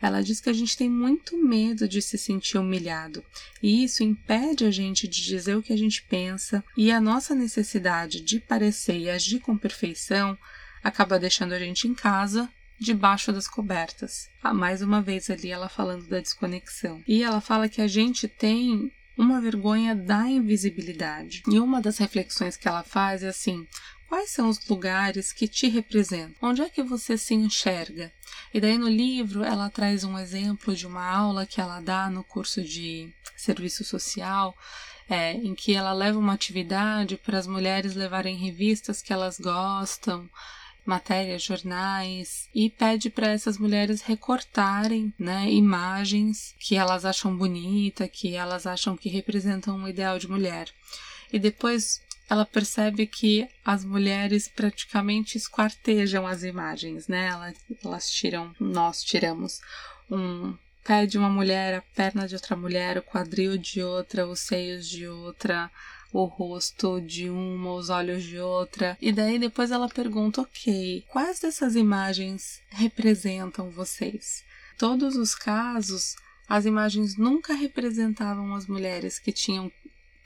Ela 0.00 0.22
diz 0.22 0.40
que 0.40 0.48
a 0.48 0.52
gente 0.52 0.76
tem 0.76 0.88
muito 0.88 1.36
medo 1.36 1.88
de 1.88 2.00
se 2.00 2.16
sentir 2.16 2.58
humilhado, 2.58 3.24
e 3.62 3.84
isso 3.84 4.02
impede 4.02 4.64
a 4.64 4.70
gente 4.70 5.06
de 5.06 5.22
dizer 5.22 5.56
o 5.56 5.62
que 5.62 5.72
a 5.72 5.78
gente 5.78 6.02
pensa, 6.02 6.64
e 6.76 6.90
a 6.90 7.00
nossa 7.00 7.34
necessidade 7.34 8.20
de 8.20 8.40
parecer 8.40 8.98
e 8.98 9.10
agir 9.10 9.40
com 9.40 9.56
perfeição 9.56 10.38
acaba 10.82 11.18
deixando 11.18 11.52
a 11.52 11.58
gente 11.58 11.86
em 11.86 11.94
casa 11.94 12.48
debaixo 12.78 13.30
das 13.30 13.46
cobertas. 13.46 14.28
Ah, 14.42 14.54
mais 14.54 14.80
uma 14.80 15.02
vez 15.02 15.28
ali 15.28 15.50
ela 15.50 15.68
falando 15.68 16.06
da 16.06 16.18
desconexão. 16.18 17.02
E 17.06 17.22
ela 17.22 17.40
fala 17.40 17.68
que 17.68 17.82
a 17.82 17.86
gente 17.86 18.26
tem 18.26 18.90
uma 19.18 19.40
vergonha 19.40 19.94
da 19.94 20.26
invisibilidade. 20.26 21.42
E 21.46 21.60
uma 21.60 21.80
das 21.82 21.98
reflexões 21.98 22.56
que 22.56 22.66
ela 22.66 22.82
faz 22.82 23.22
é 23.22 23.28
assim: 23.28 23.66
Quais 24.10 24.30
são 24.30 24.48
os 24.48 24.66
lugares 24.66 25.32
que 25.32 25.46
te 25.46 25.68
representam? 25.68 26.34
Onde 26.42 26.62
é 26.62 26.68
que 26.68 26.82
você 26.82 27.16
se 27.16 27.32
enxerga? 27.32 28.10
E 28.52 28.60
daí 28.60 28.76
no 28.76 28.88
livro 28.88 29.44
ela 29.44 29.70
traz 29.70 30.02
um 30.02 30.18
exemplo 30.18 30.74
de 30.74 30.84
uma 30.84 31.08
aula 31.08 31.46
que 31.46 31.60
ela 31.60 31.80
dá 31.80 32.10
no 32.10 32.24
curso 32.24 32.60
de 32.60 33.08
serviço 33.36 33.84
social, 33.84 34.52
é, 35.08 35.34
em 35.34 35.54
que 35.54 35.76
ela 35.76 35.92
leva 35.92 36.18
uma 36.18 36.32
atividade 36.32 37.16
para 37.18 37.38
as 37.38 37.46
mulheres 37.46 37.94
levarem 37.94 38.36
revistas 38.36 39.00
que 39.00 39.12
elas 39.12 39.38
gostam, 39.38 40.28
matérias, 40.84 41.44
jornais 41.44 42.48
e 42.52 42.68
pede 42.68 43.10
para 43.10 43.28
essas 43.28 43.58
mulheres 43.58 44.02
recortarem 44.02 45.14
né, 45.16 45.48
imagens 45.48 46.52
que 46.58 46.74
elas 46.74 47.04
acham 47.04 47.36
bonita, 47.36 48.08
que 48.08 48.34
elas 48.34 48.66
acham 48.66 48.96
que 48.96 49.08
representam 49.08 49.76
um 49.76 49.86
ideal 49.86 50.18
de 50.18 50.28
mulher. 50.28 50.68
E 51.32 51.38
depois 51.38 52.02
ela 52.30 52.46
percebe 52.46 53.08
que 53.08 53.48
as 53.64 53.84
mulheres 53.84 54.46
praticamente 54.46 55.36
esquartejam 55.36 56.24
as 56.24 56.44
imagens, 56.44 57.08
né? 57.08 57.26
Elas, 57.26 57.54
elas 57.84 58.08
tiram, 58.08 58.54
nós 58.60 59.02
tiramos 59.02 59.60
um 60.08 60.56
pé 60.84 61.06
de 61.06 61.18
uma 61.18 61.28
mulher, 61.28 61.74
a 61.74 61.82
perna 61.82 62.28
de 62.28 62.36
outra 62.36 62.54
mulher, 62.54 62.96
o 62.96 63.02
quadril 63.02 63.58
de 63.58 63.82
outra, 63.82 64.28
os 64.28 64.38
seios 64.38 64.88
de 64.88 65.08
outra, 65.08 65.68
o 66.12 66.24
rosto 66.24 67.00
de 67.00 67.28
uma, 67.28 67.72
os 67.74 67.90
olhos 67.90 68.22
de 68.22 68.38
outra. 68.38 68.96
E 69.00 69.10
daí 69.10 69.36
depois 69.36 69.72
ela 69.72 69.88
pergunta: 69.88 70.42
ok, 70.42 71.04
quais 71.08 71.40
dessas 71.40 71.74
imagens 71.74 72.62
representam 72.70 73.70
vocês? 73.70 74.44
Todos 74.78 75.16
os 75.16 75.34
casos, 75.34 76.14
as 76.48 76.64
imagens 76.64 77.16
nunca 77.16 77.54
representavam 77.54 78.54
as 78.54 78.66
mulheres 78.66 79.18
que 79.18 79.32
tinham 79.32 79.70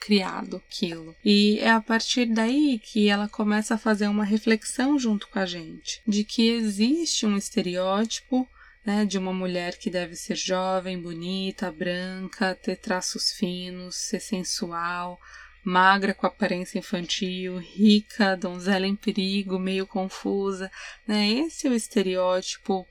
criado 0.04 0.58
aquilo. 0.58 1.16
E 1.24 1.58
é 1.60 1.70
a 1.70 1.80
partir 1.80 2.26
daí 2.26 2.78
que 2.78 3.08
ela 3.08 3.26
começa 3.26 3.74
a 3.74 3.78
fazer 3.78 4.06
uma 4.06 4.24
reflexão 4.24 4.98
junto 4.98 5.26
com 5.28 5.38
a 5.38 5.46
gente 5.46 6.02
de 6.06 6.22
que 6.24 6.50
existe 6.50 7.24
um 7.24 7.38
estereótipo 7.38 8.46
né, 8.84 9.06
de 9.06 9.16
uma 9.16 9.32
mulher 9.32 9.78
que 9.78 9.88
deve 9.88 10.14
ser 10.14 10.36
jovem, 10.36 11.00
bonita, 11.00 11.72
branca, 11.72 12.54
ter 12.54 12.76
traços 12.76 13.32
finos, 13.32 13.96
ser 13.96 14.20
sensual, 14.20 15.18
magra 15.64 16.12
com 16.12 16.26
aparência 16.26 16.78
infantil, 16.78 17.56
rica, 17.56 18.36
donzela 18.36 18.86
em 18.86 18.94
perigo, 18.94 19.58
meio 19.58 19.86
confusa, 19.86 20.70
né? 21.06 21.30
Esse 21.30 21.66
é 21.66 21.70
o 21.70 21.74
estereótipo 21.74 22.86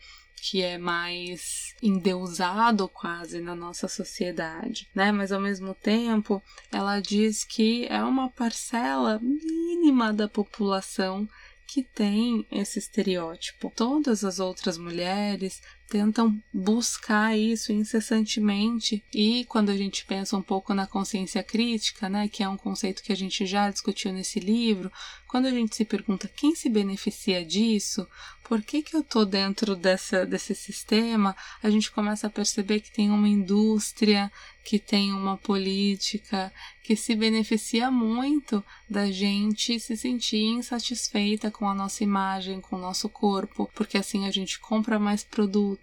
que 0.45 0.61
é 0.61 0.77
mais 0.77 1.73
endeusado 1.81 2.89
quase 2.89 3.39
na 3.39 3.55
nossa 3.55 3.87
sociedade, 3.87 4.89
né? 4.93 5.09
Mas 5.09 5.31
ao 5.31 5.39
mesmo 5.39 5.73
tempo, 5.73 6.43
ela 6.69 6.99
diz 6.99 7.45
que 7.45 7.87
é 7.87 8.03
uma 8.03 8.29
parcela 8.29 9.19
mínima 9.21 10.11
da 10.11 10.27
população 10.27 11.29
que 11.65 11.81
tem 11.81 12.45
esse 12.51 12.77
estereótipo. 12.77 13.71
Todas 13.73 14.25
as 14.25 14.37
outras 14.37 14.77
mulheres 14.77 15.61
tentam 15.89 16.37
buscar 16.53 17.37
isso 17.37 17.71
incessantemente. 17.71 19.03
E 19.13 19.45
quando 19.45 19.69
a 19.69 19.77
gente 19.77 20.05
pensa 20.05 20.35
um 20.35 20.41
pouco 20.41 20.73
na 20.73 20.87
consciência 20.87 21.43
crítica, 21.43 22.09
né, 22.09 22.27
que 22.27 22.43
é 22.43 22.49
um 22.49 22.57
conceito 22.57 23.03
que 23.03 23.11
a 23.11 23.15
gente 23.15 23.45
já 23.45 23.69
discutiu 23.69 24.11
nesse 24.11 24.39
livro, 24.39 24.91
quando 25.27 25.47
a 25.47 25.51
gente 25.51 25.75
se 25.75 25.83
pergunta 25.83 26.27
quem 26.27 26.53
se 26.53 26.69
beneficia 26.69 27.43
disso, 27.43 28.07
por 28.43 28.61
que 28.61 28.83
que 28.83 28.95
eu 28.95 29.03
tô 29.03 29.25
dentro 29.25 29.75
dessa, 29.75 30.25
desse 30.25 30.53
sistema, 30.53 31.35
a 31.61 31.69
gente 31.69 31.91
começa 31.91 32.27
a 32.27 32.29
perceber 32.29 32.81
que 32.81 32.91
tem 32.91 33.09
uma 33.09 33.27
indústria, 33.27 34.31
que 34.63 34.77
tem 34.77 35.11
uma 35.11 35.35
política 35.37 36.53
que 36.83 36.95
se 36.95 37.15
beneficia 37.15 37.89
muito 37.89 38.63
da 38.89 39.11
gente 39.11 39.79
se 39.79 39.97
sentir 39.97 40.43
insatisfeita 40.43 41.49
com 41.49 41.67
a 41.67 41.73
nossa 41.73 42.03
imagem, 42.03 42.61
com 42.61 42.75
o 42.75 42.79
nosso 42.79 43.09
corpo, 43.09 43.69
porque 43.73 43.97
assim 43.97 44.27
a 44.27 44.31
gente 44.31 44.59
compra 44.59 44.99
mais 44.99 45.23
produtos 45.23 45.82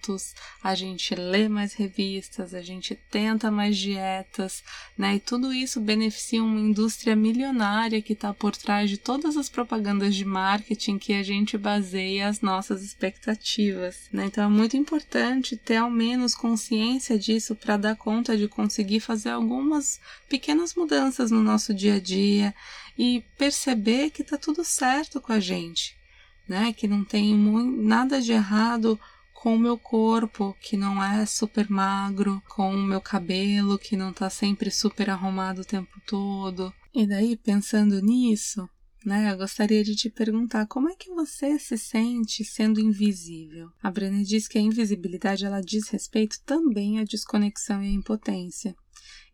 a 0.62 0.74
gente 0.74 1.14
lê 1.14 1.48
mais 1.48 1.74
revistas, 1.74 2.54
a 2.54 2.62
gente 2.62 2.94
tenta 2.94 3.50
mais 3.50 3.76
dietas, 3.76 4.62
né? 4.96 5.16
E 5.16 5.20
tudo 5.20 5.52
isso 5.52 5.80
beneficia 5.80 6.42
uma 6.42 6.60
indústria 6.60 7.14
milionária 7.14 8.00
que 8.00 8.12
está 8.12 8.32
por 8.32 8.56
trás 8.56 8.88
de 8.88 8.96
todas 8.96 9.36
as 9.36 9.48
propagandas 9.48 10.14
de 10.14 10.24
marketing 10.24 10.98
que 10.98 11.12
a 11.12 11.22
gente 11.22 11.58
baseia 11.58 12.28
as 12.28 12.40
nossas 12.40 12.82
expectativas, 12.82 14.08
né? 14.12 14.26
Então 14.26 14.44
é 14.44 14.48
muito 14.48 14.76
importante 14.76 15.56
ter 15.56 15.76
ao 15.76 15.90
menos 15.90 16.34
consciência 16.34 17.18
disso 17.18 17.54
para 17.54 17.76
dar 17.76 17.96
conta 17.96 18.36
de 18.36 18.48
conseguir 18.48 19.00
fazer 19.00 19.30
algumas 19.30 20.00
pequenas 20.28 20.74
mudanças 20.74 21.30
no 21.30 21.42
nosso 21.42 21.74
dia 21.74 21.94
a 21.94 22.00
dia 22.00 22.54
e 22.98 23.24
perceber 23.36 24.10
que 24.10 24.22
está 24.22 24.36
tudo 24.36 24.64
certo 24.64 25.20
com 25.20 25.32
a 25.32 25.40
gente, 25.40 25.96
né? 26.46 26.72
Que 26.72 26.86
não 26.86 27.04
tem 27.04 27.34
nada 27.34 28.20
de 28.20 28.32
errado 28.32 29.00
com 29.40 29.54
o 29.54 29.58
meu 29.58 29.78
corpo 29.78 30.54
que 30.60 30.76
não 30.76 31.02
é 31.02 31.24
super 31.24 31.70
magro, 31.70 32.42
com 32.46 32.74
o 32.74 32.82
meu 32.82 33.00
cabelo 33.00 33.78
que 33.78 33.96
não 33.96 34.12
tá 34.12 34.28
sempre 34.28 34.70
super 34.70 35.08
arrumado 35.08 35.62
o 35.62 35.64
tempo 35.64 35.98
todo. 36.06 36.70
E 36.94 37.06
daí, 37.06 37.38
pensando 37.38 38.02
nisso, 38.02 38.68
né, 39.02 39.32
eu 39.32 39.38
gostaria 39.38 39.82
de 39.82 39.96
te 39.96 40.10
perguntar 40.10 40.66
como 40.66 40.90
é 40.90 40.94
que 40.94 41.08
você 41.08 41.58
se 41.58 41.78
sente 41.78 42.44
sendo 42.44 42.78
invisível. 42.80 43.70
A 43.82 43.90
Brené 43.90 44.24
diz 44.24 44.46
que 44.46 44.58
a 44.58 44.60
invisibilidade 44.60 45.46
ela 45.46 45.62
diz 45.62 45.88
respeito 45.88 46.36
também 46.44 46.98
à 46.98 47.04
desconexão 47.04 47.82
e 47.82 47.86
à 47.86 47.92
impotência. 47.92 48.76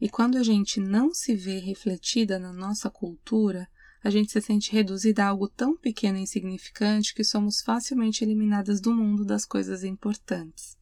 E 0.00 0.08
quando 0.08 0.38
a 0.38 0.42
gente 0.44 0.78
não 0.78 1.12
se 1.12 1.34
vê 1.34 1.58
refletida 1.58 2.38
na 2.38 2.52
nossa 2.52 2.88
cultura, 2.88 3.66
a 4.02 4.10
gente 4.10 4.32
se 4.32 4.40
sente 4.40 4.72
reduzida 4.72 5.24
a 5.24 5.28
algo 5.28 5.48
tão 5.48 5.76
pequeno 5.76 6.18
e 6.18 6.22
insignificante 6.22 7.14
que 7.14 7.24
somos 7.24 7.60
facilmente 7.60 8.22
eliminadas 8.22 8.80
do 8.80 8.94
mundo 8.94 9.24
das 9.24 9.44
coisas 9.44 9.84
importantes. 9.84 10.76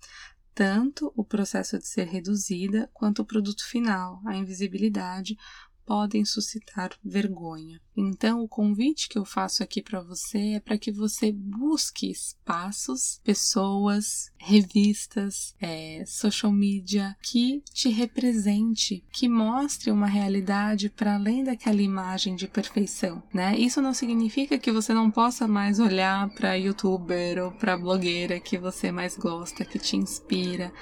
Tanto 0.55 1.13
o 1.17 1.25
processo 1.25 1.79
de 1.79 1.87
ser 1.87 2.07
reduzida 2.07 2.89
quanto 2.93 3.23
o 3.23 3.25
produto 3.25 3.67
final, 3.67 4.21
a 4.25 4.37
invisibilidade, 4.37 5.37
podem 5.87 6.25
suscitar 6.25 6.91
vergonha. 7.05 7.81
Então, 7.97 8.43
o 8.43 8.49
convite 8.49 9.09
que 9.09 9.19
eu 9.19 9.25
faço 9.25 9.63
aqui 9.63 9.81
para 9.81 10.01
você 10.01 10.55
é 10.55 10.61
para 10.61 10.77
que 10.77 10.91
você 10.91 11.31
busque 11.31 12.11
espaços, 12.11 13.21
pessoas, 13.23 14.33
revistas, 14.37 15.55
é, 15.61 16.05
social 16.07 16.51
media 16.51 17.17
que 17.23 17.63
te 17.73 17.89
represente, 17.89 19.05
que 19.13 19.29
mostre 19.29 19.91
uma 19.91 20.07
realidade 20.07 20.91
para 20.91 21.15
além 21.15 21.45
daquela 21.45 21.81
imagem 21.81 22.35
de 22.35 22.49
perfeição, 22.49 23.23
né? 23.33 23.57
Isso 23.57 23.81
não 23.81 23.95
significa 23.95 24.59
que 24.59 24.73
você 24.73 24.93
não 24.93 25.11
possa 25.11 25.47
mais 25.47 25.79
olhar 25.79 26.29
para 26.35 26.55
youtuber 26.55 27.45
ou 27.45 27.53
para 27.53 27.77
blogueira 27.77 28.41
que 28.41 28.59
você 28.59 28.91
mais 28.91 29.17
gosta, 29.17 29.65
que 29.65 29.79
te 29.79 29.97
inspira, 29.97 30.73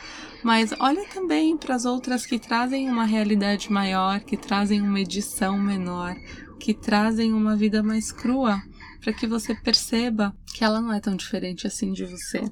mas 0.43 0.73
olha 0.81 1.07
também 1.09 1.57
para 1.57 1.75
as 1.75 1.85
outras 1.85 2.27
que 2.27 2.39
trazem 2.39 2.89
uma 2.89 3.05
realidade 3.05 3.71
maior, 3.71 4.21
que 4.21 4.37
trazem 4.37 4.81
uma 4.93 5.01
edição 5.01 5.59
menor, 5.59 6.15
que 6.61 6.75
trazem 6.75 7.33
uma 7.33 7.57
vida 7.57 7.83
mais 7.83 8.13
crua, 8.13 8.61
para 9.01 9.11
que 9.11 9.27
você 9.27 9.55
perceba 9.55 10.37
que 10.55 10.63
ela 10.63 10.83
não 10.83 10.93
é 10.93 11.01
tão 11.01 11.17
diferente 11.17 11.67
assim 11.67 11.93
de 11.93 12.05
você. 12.05 12.43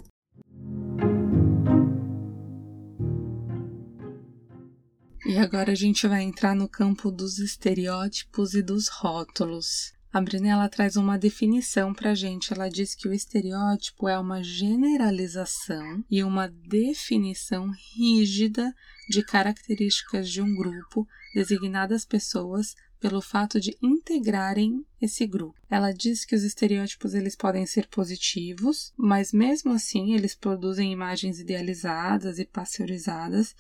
E 5.27 5.37
agora 5.37 5.73
a 5.73 5.75
gente 5.75 6.09
vai 6.09 6.23
entrar 6.23 6.57
no 6.57 6.67
campo 6.67 7.11
dos 7.11 7.39
estereótipos 7.39 8.55
e 8.55 8.63
dos 8.63 8.89
rótulos. 8.89 9.93
A 10.13 10.21
Brunella 10.21 10.69
traz 10.69 10.97
uma 10.97 11.17
definição 11.17 11.95
para 11.95 12.11
a 12.11 12.15
gente. 12.17 12.53
Ela 12.53 12.69
diz 12.69 12.97
que 12.97 13.07
o 13.07 13.13
estereótipo 13.13 14.09
é 14.09 14.19
uma 14.19 14.43
generalização 14.43 16.05
e 16.11 16.25
uma 16.25 16.49
definição 16.49 17.71
rígida 17.95 18.75
de 19.09 19.23
características 19.23 20.29
de 20.29 20.43
um 20.43 20.53
grupo, 20.57 21.07
designadas 21.33 22.05
pessoas 22.05 22.75
pelo 22.99 23.23
fato 23.23 23.61
de 23.61 23.77
integrarem 23.81 24.85
esse 25.01 25.25
grupo. 25.29 25.59
Ela 25.71 25.93
diz 25.93 26.25
que 26.25 26.35
os 26.35 26.43
estereótipos 26.43 27.15
eles 27.15 27.37
podem 27.37 27.65
ser 27.65 27.87
positivos, 27.87 28.93
mas 28.97 29.33
mesmo 29.33 29.73
assim 29.73 30.15
eles 30.15 30.35
produzem 30.35 30.93
imagens 30.93 31.39
idealizadas 31.39 32.41
e 32.41 32.45
pasteurizadas 32.45 33.55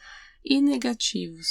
e 0.45 0.61
negativos, 0.61 1.47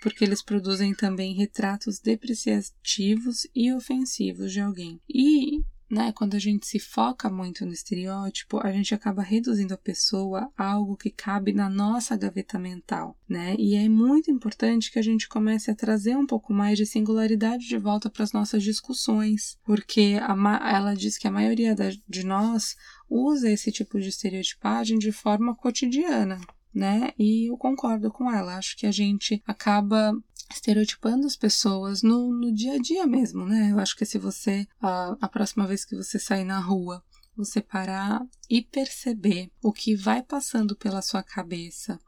porque 0.00 0.24
eles 0.24 0.42
produzem 0.42 0.94
também 0.94 1.34
retratos 1.34 1.98
depreciativos 1.98 3.46
e 3.54 3.72
ofensivos 3.72 4.52
de 4.52 4.60
alguém. 4.60 5.00
E 5.08 5.62
né, 5.90 6.12
quando 6.12 6.34
a 6.34 6.38
gente 6.38 6.66
se 6.66 6.78
foca 6.78 7.30
muito 7.30 7.64
no 7.64 7.72
estereótipo, 7.72 8.58
a 8.62 8.70
gente 8.70 8.94
acaba 8.94 9.22
reduzindo 9.22 9.72
a 9.72 9.78
pessoa 9.78 10.50
a 10.56 10.72
algo 10.72 10.96
que 10.96 11.10
cabe 11.10 11.52
na 11.52 11.70
nossa 11.70 12.16
gaveta 12.16 12.58
mental, 12.58 13.16
né? 13.28 13.56
E 13.58 13.74
é 13.74 13.88
muito 13.88 14.30
importante 14.30 14.92
que 14.92 14.98
a 14.98 15.02
gente 15.02 15.28
comece 15.28 15.70
a 15.70 15.74
trazer 15.74 16.16
um 16.16 16.26
pouco 16.26 16.52
mais 16.52 16.76
de 16.76 16.84
singularidade 16.84 17.66
de 17.66 17.78
volta 17.78 18.10
para 18.10 18.22
as 18.22 18.32
nossas 18.32 18.62
discussões, 18.62 19.58
porque 19.64 20.18
ela 20.62 20.94
diz 20.94 21.16
que 21.16 21.26
a 21.26 21.32
maioria 21.32 21.74
da, 21.74 21.90
de 22.06 22.24
nós 22.24 22.76
usa 23.08 23.50
esse 23.50 23.72
tipo 23.72 23.98
de 23.98 24.08
estereotipagem 24.08 24.98
de 24.98 25.10
forma 25.10 25.56
cotidiana, 25.56 26.38
né? 26.78 27.10
E 27.18 27.50
eu 27.50 27.56
concordo 27.58 28.10
com 28.10 28.30
ela. 28.30 28.56
Acho 28.56 28.76
que 28.76 28.86
a 28.86 28.92
gente 28.92 29.42
acaba 29.46 30.16
estereotipando 30.50 31.26
as 31.26 31.36
pessoas 31.36 32.02
no, 32.02 32.32
no 32.32 32.54
dia 32.54 32.74
a 32.74 32.78
dia 32.78 33.06
mesmo, 33.06 33.44
né? 33.44 33.72
Eu 33.72 33.80
acho 33.80 33.96
que 33.96 34.06
se 34.06 34.16
você, 34.16 34.66
a, 34.80 35.16
a 35.20 35.28
próxima 35.28 35.66
vez 35.66 35.84
que 35.84 35.96
você 35.96 36.18
sair 36.18 36.44
na 36.44 36.60
rua, 36.60 37.02
você 37.36 37.60
parar 37.60 38.24
e 38.48 38.62
perceber 38.62 39.50
o 39.62 39.72
que 39.72 39.94
vai 39.94 40.22
passando 40.22 40.74
pela 40.76 41.02
sua 41.02 41.22
cabeça 41.22 42.00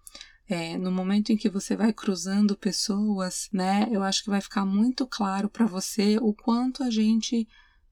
é, 0.48 0.76
no 0.78 0.90
momento 0.90 1.30
em 1.30 1.36
que 1.36 1.48
você 1.48 1.76
vai 1.76 1.92
cruzando 1.92 2.56
pessoas, 2.56 3.48
né? 3.52 3.88
Eu 3.90 4.02
acho 4.02 4.24
que 4.24 4.30
vai 4.30 4.40
ficar 4.40 4.64
muito 4.64 5.06
claro 5.06 5.48
para 5.48 5.66
você 5.66 6.16
o 6.20 6.32
quanto 6.32 6.82
a 6.82 6.90
gente 6.90 7.46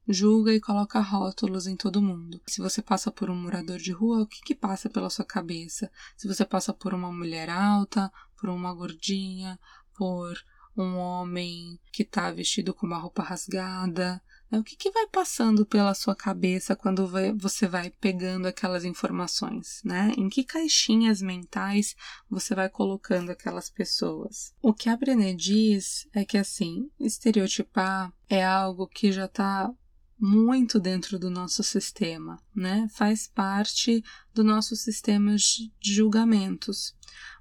julga 0.09 0.53
e 0.53 0.59
coloca 0.59 0.99
rótulos 0.99 1.67
em 1.67 1.75
todo 1.75 2.01
mundo. 2.01 2.41
Se 2.47 2.59
você 2.59 2.81
passa 2.81 3.11
por 3.11 3.29
um 3.29 3.35
morador 3.35 3.77
de 3.77 3.91
rua, 3.91 4.23
o 4.23 4.27
que, 4.27 4.41
que 4.41 4.55
passa 4.55 4.89
pela 4.89 5.09
sua 5.09 5.23
cabeça? 5.23 5.91
Se 6.17 6.27
você 6.27 6.43
passa 6.43 6.73
por 6.73 6.93
uma 6.93 7.11
mulher 7.11 7.49
alta, 7.49 8.11
por 8.35 8.49
uma 8.49 8.73
gordinha, 8.73 9.59
por 9.95 10.35
um 10.75 10.95
homem 10.95 11.79
que 11.91 12.03
está 12.03 12.31
vestido 12.31 12.73
com 12.73 12.87
uma 12.87 12.97
roupa 12.97 13.21
rasgada, 13.21 14.21
né? 14.49 14.57
o 14.57 14.63
que, 14.63 14.75
que 14.75 14.91
vai 14.91 15.05
passando 15.07 15.65
pela 15.65 15.93
sua 15.93 16.15
cabeça 16.15 16.75
quando 16.75 17.07
vai, 17.07 17.33
você 17.33 17.67
vai 17.67 17.89
pegando 17.89 18.47
aquelas 18.47 18.83
informações, 18.85 19.81
né? 19.83 20.11
Em 20.17 20.29
que 20.29 20.43
caixinhas 20.43 21.21
mentais 21.21 21.95
você 22.29 22.55
vai 22.55 22.69
colocando 22.69 23.29
aquelas 23.29 23.69
pessoas? 23.69 24.53
O 24.61 24.73
que 24.73 24.89
a 24.89 24.97
Brené 24.97 25.33
diz 25.33 26.07
é 26.13 26.25
que 26.25 26.37
assim, 26.37 26.89
estereotipar 26.99 28.11
é 28.29 28.43
algo 28.43 28.87
que 28.87 29.11
já 29.11 29.25
está 29.25 29.71
muito 30.19 30.79
dentro 30.79 31.17
do 31.17 31.29
nosso 31.29 31.63
sistema, 31.63 32.41
né? 32.53 32.87
Faz 32.91 33.27
parte 33.27 34.03
do 34.33 34.43
nosso 34.43 34.75
sistema 34.75 35.35
de 35.35 35.71
julgamentos. 35.81 36.93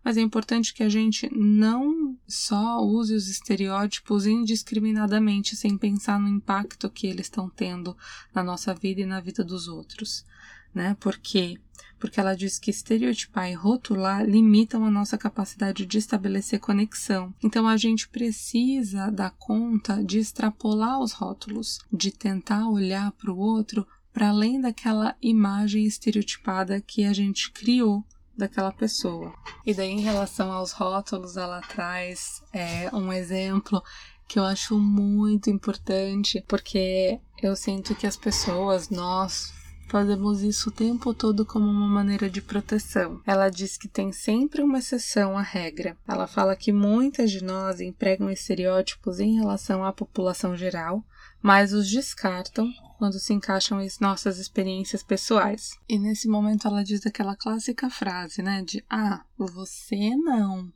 Mas 0.05 0.17
é 0.17 0.21
importante 0.21 0.73
que 0.73 0.83
a 0.83 0.88
gente 0.88 1.29
não 1.35 2.17
só 2.27 2.81
use 2.81 3.14
os 3.14 3.29
estereótipos 3.29 4.27
indiscriminadamente 4.27 5.57
sem 5.57 5.77
pensar 5.77 6.21
no 6.21 6.29
impacto 6.29 6.88
que 6.88 7.07
eles 7.07 7.27
estão 7.27 7.51
tendo 7.51 7.97
na 8.35 8.43
nossa 8.43 8.73
vida 8.73 9.01
e 9.01 9.07
na 9.07 9.21
vida 9.21 9.43
dos 9.43 9.67
outros, 9.67 10.25
né? 10.73 10.97
Porque 11.01 11.59
porque 11.99 12.21
ela 12.21 12.37
diz 12.37 12.59
que 12.59 12.71
estereotipar 12.71 13.51
e 13.51 13.55
rotular 13.55 14.25
limitam 14.25 14.85
a 14.85 14.91
nossa 14.91 15.19
capacidade 15.19 15.85
de 15.87 15.99
estabelecer 15.99 16.61
conexão. 16.61 17.35
Então 17.43 17.67
a 17.67 17.77
gente 17.77 18.09
precisa 18.09 19.11
dar 19.11 19.31
conta 19.39 20.03
de 20.05 20.19
extrapolar 20.19 21.01
os 21.01 21.13
rótulos, 21.13 21.79
de 21.93 22.11
tentar 22.11 22.69
olhar 22.69 23.13
para 23.13 23.33
o 23.33 23.39
outro 23.39 23.87
para 24.13 24.31
além 24.31 24.61
daquela 24.61 25.15
imagem 25.23 25.85
estereotipada 25.85 26.81
que 26.81 27.05
a 27.05 27.13
gente 27.13 27.53
criou 27.53 28.05
daquela 28.37 28.73
pessoa. 28.73 29.35
E 29.67 29.75
daí, 29.75 29.91
em 29.91 30.01
relação 30.01 30.53
aos 30.53 30.73
rótulos, 30.73 31.37
ela 31.37 31.61
traz 31.61 32.43
é, 32.53 32.89
um 32.95 33.13
exemplo 33.13 33.83
que 34.29 34.39
eu 34.39 34.45
acho 34.45 34.79
muito 34.79 35.51
importante, 35.51 36.45
porque 36.47 37.19
eu 37.43 37.57
sinto 37.57 37.95
que 37.95 38.07
as 38.07 38.17
pessoas, 38.17 38.91
nós, 38.91 39.53
Fazemos 39.88 40.42
isso 40.42 40.68
o 40.68 40.72
tempo 40.72 41.14
todo 41.14 41.46
como 41.46 41.66
uma 41.66 41.88
maneira 41.88 42.29
de 42.29 42.42
proteção. 42.42 43.22
Ela 43.27 43.48
diz 43.48 43.79
que 43.79 43.88
tem 43.88 44.12
sempre 44.12 44.62
uma 44.62 44.79
exceção 44.79 45.37
à 45.37 45.40
regra. 45.40 45.96
Ela 46.07 46.27
fala 46.27 46.55
que 46.55 46.70
muitas 46.70 47.31
de 47.31 47.42
nós 47.42 47.81
empregam 47.81 48.31
estereótipos 48.31 49.18
em 49.18 49.37
relação 49.37 49.83
à 49.83 49.90
população 49.90 50.55
geral, 50.55 51.03
mas 51.40 51.72
os 51.72 51.90
descartam 51.90 52.70
quando 52.98 53.18
se 53.18 53.33
encaixam 53.33 53.81
em 53.81 53.88
nossas 53.98 54.38
experiências 54.38 55.03
pessoais. 55.03 55.70
E 55.88 55.98
nesse 55.98 56.29
momento 56.29 56.68
ela 56.68 56.85
diz 56.85 57.07
aquela 57.07 57.35
clássica 57.35 57.88
frase, 57.88 58.42
né, 58.42 58.62
de 58.62 58.85
ah, 58.90 59.24
você 59.38 60.14
não, 60.16 60.70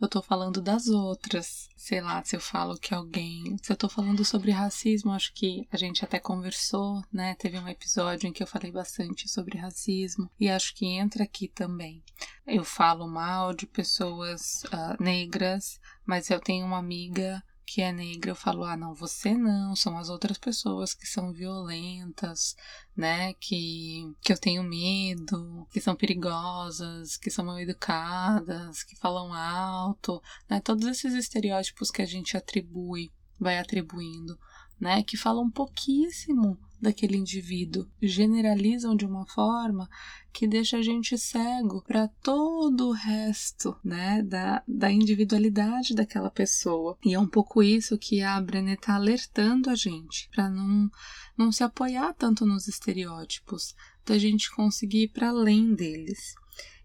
eu 0.00 0.08
tô 0.08 0.22
falando 0.22 0.60
das 0.60 0.88
outras. 0.88 1.68
Sei 1.76 2.00
lá, 2.00 2.22
se 2.24 2.36
eu 2.36 2.40
falo 2.40 2.78
que 2.78 2.94
alguém. 2.94 3.56
Se 3.62 3.72
eu 3.72 3.76
tô 3.76 3.88
falando 3.88 4.24
sobre 4.24 4.50
racismo, 4.50 5.12
acho 5.12 5.32
que 5.32 5.66
a 5.70 5.76
gente 5.76 6.04
até 6.04 6.18
conversou, 6.18 7.02
né? 7.12 7.34
Teve 7.36 7.58
um 7.58 7.68
episódio 7.68 8.28
em 8.28 8.32
que 8.32 8.42
eu 8.42 8.46
falei 8.46 8.70
bastante 8.70 9.28
sobre 9.28 9.58
racismo 9.58 10.30
e 10.38 10.48
acho 10.48 10.74
que 10.74 10.86
entra 10.86 11.24
aqui 11.24 11.48
também. 11.48 12.02
Eu 12.46 12.64
falo 12.64 13.08
mal 13.08 13.54
de 13.54 13.66
pessoas 13.66 14.62
uh, 14.64 15.02
negras, 15.02 15.80
mas 16.04 16.30
eu 16.30 16.40
tenho 16.40 16.66
uma 16.66 16.78
amiga 16.78 17.42
que 17.66 17.82
é 17.82 17.92
negra, 17.92 18.30
eu 18.30 18.36
falo, 18.36 18.62
ah, 18.64 18.76
não, 18.76 18.94
você 18.94 19.36
não, 19.36 19.74
são 19.74 19.98
as 19.98 20.08
outras 20.08 20.38
pessoas 20.38 20.94
que 20.94 21.06
são 21.06 21.32
violentas, 21.32 22.54
né, 22.96 23.34
que, 23.34 24.14
que 24.22 24.32
eu 24.32 24.38
tenho 24.38 24.62
medo, 24.62 25.66
que 25.72 25.80
são 25.80 25.96
perigosas, 25.96 27.16
que 27.16 27.28
são 27.28 27.44
mal 27.44 27.58
educadas, 27.58 28.84
que 28.84 28.96
falam 28.96 29.32
alto, 29.32 30.22
né, 30.48 30.60
todos 30.60 30.86
esses 30.86 31.12
estereótipos 31.14 31.90
que 31.90 32.00
a 32.00 32.06
gente 32.06 32.36
atribui, 32.36 33.10
vai 33.38 33.58
atribuindo, 33.58 34.38
né, 34.80 35.02
que 35.02 35.16
falam 35.16 35.50
pouquíssimo 35.50 36.56
daquele 36.80 37.16
indivíduo, 37.16 37.86
generalizam 38.00 38.94
de 38.94 39.06
uma 39.06 39.26
forma 39.26 39.88
que 40.32 40.46
deixa 40.46 40.76
a 40.76 40.82
gente 40.82 41.16
cego 41.16 41.82
para 41.82 42.08
todo 42.22 42.88
o 42.88 42.92
resto, 42.92 43.74
né, 43.82 44.22
da, 44.22 44.62
da 44.68 44.90
individualidade 44.90 45.94
daquela 45.94 46.30
pessoa. 46.30 46.98
E 47.04 47.14
é 47.14 47.18
um 47.18 47.26
pouco 47.26 47.62
isso 47.62 47.98
que 47.98 48.22
a 48.22 48.40
Brené 48.40 48.74
está 48.74 48.94
alertando 48.94 49.70
a 49.70 49.74
gente, 49.74 50.28
para 50.34 50.50
não, 50.50 50.90
não 51.36 51.50
se 51.50 51.64
apoiar 51.64 52.12
tanto 52.14 52.44
nos 52.44 52.68
estereótipos, 52.68 53.74
da 54.04 54.18
gente 54.18 54.54
conseguir 54.54 55.04
ir 55.04 55.08
para 55.08 55.30
além 55.30 55.74
deles. 55.74 56.34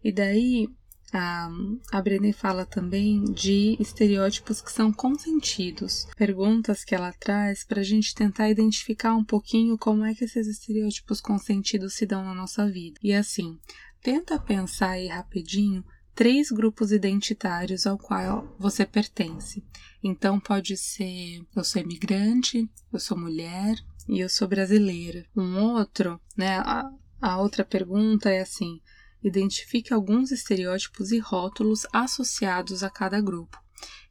E 0.04 0.12
daí 0.12 0.68
a, 1.14 1.50
a 1.92 2.02
Brené 2.02 2.32
fala 2.32 2.66
também 2.66 3.24
de 3.26 3.76
estereótipos 3.80 4.62
que 4.62 4.72
são 4.72 4.92
consentidos, 4.94 6.08
perguntas 6.16 6.84
que 6.84 6.96
ela 6.96 7.14
traz 7.14 7.64
para 7.64 7.82
a 7.82 7.84
gente 7.84 8.16
tentar 8.16 8.50
identificar 8.50 9.14
um 9.14 9.24
pouquinho 9.24 9.78
como 9.78 10.06
é 10.06 10.14
que 10.14 10.24
esses 10.24 10.48
estereótipos 10.48 11.20
consentidos 11.20 11.96
se 11.96 12.06
dão 12.06 12.24
na 12.24 12.34
nossa 12.34 12.70
vida. 12.70 13.00
E 13.04 13.14
assim, 13.14 13.60
tenta 14.02 14.40
pensar 14.40 14.92
aí 14.92 15.08
rapidinho 15.08 15.84
três 16.16 16.52
grupos 16.52 16.92
identitários 16.92 17.86
ao 17.86 17.98
qual 17.98 18.56
você 18.60 18.86
pertence. 18.86 19.64
Então 20.04 20.40
pode 20.40 20.78
ser 20.78 21.42
eu 21.56 21.64
sou 21.64 21.82
imigrante, 21.82 22.70
eu 22.92 23.00
sou 23.00 23.18
mulher 23.18 23.76
e 24.08 24.20
eu 24.20 24.30
sou 24.30 24.48
brasileira. 24.48 25.26
Um 25.36 25.58
outro, 25.58 26.20
né? 26.38 26.58
A, 26.60 26.90
a 27.22 27.40
outra 27.40 27.64
pergunta 27.64 28.30
é 28.30 28.42
assim: 28.42 28.82
identifique 29.24 29.94
alguns 29.94 30.32
estereótipos 30.32 31.12
e 31.12 31.20
rótulos 31.20 31.86
associados 31.92 32.84
a 32.84 32.90
cada 32.90 33.22
grupo. 33.22 33.62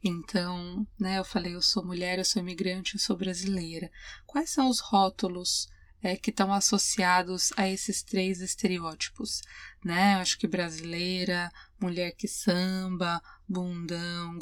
Então, 0.03 0.85
né, 0.99 1.19
eu 1.19 1.23
falei, 1.23 1.55
eu 1.55 1.61
sou 1.61 1.85
mulher, 1.85 2.17
eu 2.17 2.25
sou 2.25 2.41
imigrante, 2.41 2.95
eu 2.95 2.99
sou 2.99 3.15
brasileira. 3.15 3.91
Quais 4.25 4.49
são 4.49 4.69
os 4.69 4.79
rótulos 4.79 5.67
é, 6.01 6.15
que 6.15 6.31
estão 6.31 6.51
associados 6.51 7.53
a 7.55 7.69
esses 7.69 8.01
três 8.01 8.41
estereótipos? 8.41 9.41
Né? 9.83 10.15
Eu 10.15 10.19
acho 10.19 10.37
que 10.37 10.47
brasileira, 10.47 11.51
mulher 11.79 12.11
que 12.11 12.27
samba, 12.27 13.21
bundão, 13.47 14.37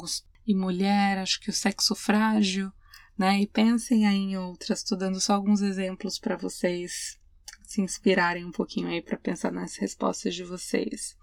e 0.46 0.54
mulher, 0.54 1.18
acho 1.18 1.40
que 1.40 1.50
o 1.50 1.52
sexo 1.52 1.94
frágil, 1.94 2.72
né? 3.16 3.40
E 3.40 3.46
pensem 3.46 4.06
aí 4.06 4.16
em 4.16 4.36
outras, 4.36 4.80
estou 4.80 4.98
dando 4.98 5.20
só 5.20 5.34
alguns 5.34 5.60
exemplos 5.60 6.18
para 6.18 6.36
vocês 6.36 7.19
se 7.70 7.80
inspirarem 7.80 8.44
um 8.44 8.50
pouquinho 8.50 8.88
aí 8.88 9.00
para 9.00 9.16
pensar 9.16 9.52
nas 9.52 9.76
respostas 9.76 10.34
de 10.34 10.42
vocês. 10.42 11.16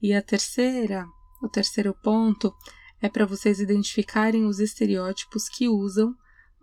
E 0.00 0.14
a 0.14 0.22
terceira, 0.22 1.04
o 1.42 1.48
terceiro 1.48 1.92
ponto 1.92 2.54
é 3.02 3.08
para 3.08 3.26
vocês 3.26 3.58
identificarem 3.58 4.46
os 4.46 4.60
estereótipos 4.60 5.48
que 5.48 5.68
usam 5.68 6.14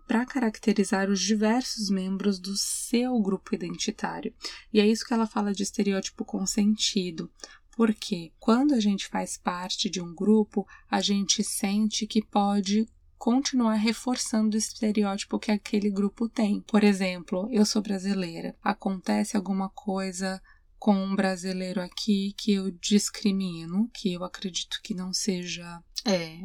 para 0.06 0.24
caracterizar 0.24 1.10
os 1.10 1.20
diversos 1.20 1.90
membros 1.90 2.38
do 2.38 2.56
seu 2.56 3.20
grupo 3.20 3.54
identitário. 3.54 4.32
E 4.72 4.80
é 4.80 4.86
isso 4.86 5.04
que 5.06 5.12
ela 5.12 5.26
fala 5.26 5.52
de 5.52 5.62
estereótipo 5.62 6.24
consentido. 6.24 7.30
Porque 7.76 8.32
quando 8.40 8.72
a 8.72 8.80
gente 8.80 9.08
faz 9.08 9.36
parte 9.36 9.90
de 9.90 10.00
um 10.00 10.14
grupo, 10.14 10.66
a 10.90 11.02
gente 11.02 11.44
sente 11.44 12.06
que 12.06 12.24
pode 12.24 12.88
continuar 13.18 13.74
reforçando 13.74 14.54
o 14.54 14.58
estereótipo 14.58 15.38
que 15.38 15.50
aquele 15.50 15.90
grupo 15.90 16.28
tem. 16.28 16.60
Por 16.62 16.84
exemplo, 16.84 17.48
eu 17.50 17.66
sou 17.66 17.82
brasileira, 17.82 18.56
acontece 18.62 19.36
alguma 19.36 19.68
coisa 19.68 20.40
com 20.78 20.94
um 20.94 21.16
brasileiro 21.16 21.80
aqui 21.80 22.32
que 22.36 22.52
eu 22.52 22.70
discrimino, 22.70 23.90
que 23.92 24.12
eu 24.12 24.22
acredito 24.22 24.80
que 24.82 24.94
não 24.94 25.12
seja 25.12 25.82
é, 26.06 26.38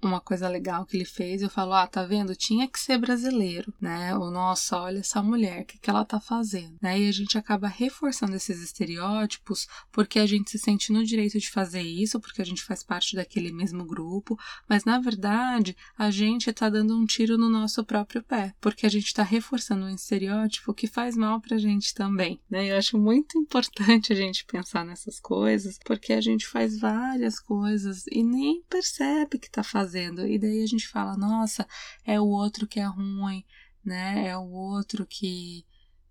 uma 0.00 0.20
coisa 0.20 0.48
legal 0.48 0.86
que 0.86 0.96
ele 0.96 1.04
fez, 1.04 1.42
eu 1.42 1.50
falo, 1.50 1.72
ah, 1.72 1.86
tá 1.86 2.04
vendo? 2.04 2.36
Tinha 2.36 2.68
que 2.68 2.78
ser 2.78 2.98
brasileiro, 2.98 3.74
né? 3.80 4.16
Ou, 4.16 4.30
nossa, 4.30 4.78
olha 4.78 5.00
essa 5.00 5.22
mulher, 5.22 5.62
o 5.62 5.64
que, 5.64 5.78
que 5.78 5.90
ela 5.90 6.04
tá 6.04 6.20
fazendo? 6.20 6.76
Né? 6.80 7.00
E 7.00 7.08
a 7.08 7.12
gente 7.12 7.36
acaba 7.36 7.66
reforçando 7.66 8.36
esses 8.36 8.62
estereótipos 8.62 9.66
porque 9.90 10.18
a 10.18 10.26
gente 10.26 10.50
se 10.50 10.58
sente 10.58 10.92
no 10.92 11.04
direito 11.04 11.38
de 11.38 11.50
fazer 11.50 11.82
isso, 11.82 12.20
porque 12.20 12.40
a 12.40 12.44
gente 12.44 12.62
faz 12.62 12.82
parte 12.82 13.16
daquele 13.16 13.52
mesmo 13.52 13.84
grupo, 13.84 14.38
mas 14.68 14.84
na 14.84 15.00
verdade 15.00 15.76
a 15.96 16.10
gente 16.10 16.52
tá 16.52 16.68
dando 16.68 16.96
um 16.96 17.04
tiro 17.04 17.36
no 17.36 17.48
nosso 17.48 17.84
próprio 17.84 18.22
pé, 18.22 18.54
porque 18.60 18.86
a 18.86 18.90
gente 18.90 19.12
tá 19.12 19.22
reforçando 19.22 19.84
um 19.84 19.94
estereótipo 19.94 20.72
que 20.72 20.86
faz 20.86 21.16
mal 21.16 21.40
pra 21.40 21.58
gente 21.58 21.92
também, 21.92 22.40
né? 22.48 22.70
Eu 22.70 22.76
acho 22.76 22.96
muito 22.96 23.36
importante 23.38 24.12
a 24.12 24.16
gente 24.16 24.44
pensar 24.44 24.84
nessas 24.84 25.18
coisas, 25.18 25.78
porque 25.84 26.12
a 26.12 26.20
gente 26.20 26.46
faz 26.46 26.78
várias 26.78 27.40
coisas 27.40 28.04
e 28.12 28.22
nem 28.22 28.62
percebe 28.68 29.38
que 29.38 29.50
tá 29.50 29.62
fazendo 29.62 29.87
fazendo. 29.88 30.26
E 30.26 30.38
daí 30.38 30.62
a 30.62 30.66
gente 30.66 30.86
fala, 30.86 31.16
nossa, 31.16 31.66
é 32.04 32.20
o 32.20 32.26
outro 32.26 32.66
que 32.66 32.78
é 32.78 32.84
ruim, 32.84 33.44
né? 33.84 34.28
É 34.28 34.36
o 34.36 34.50
outro 34.50 35.06
que 35.06 35.64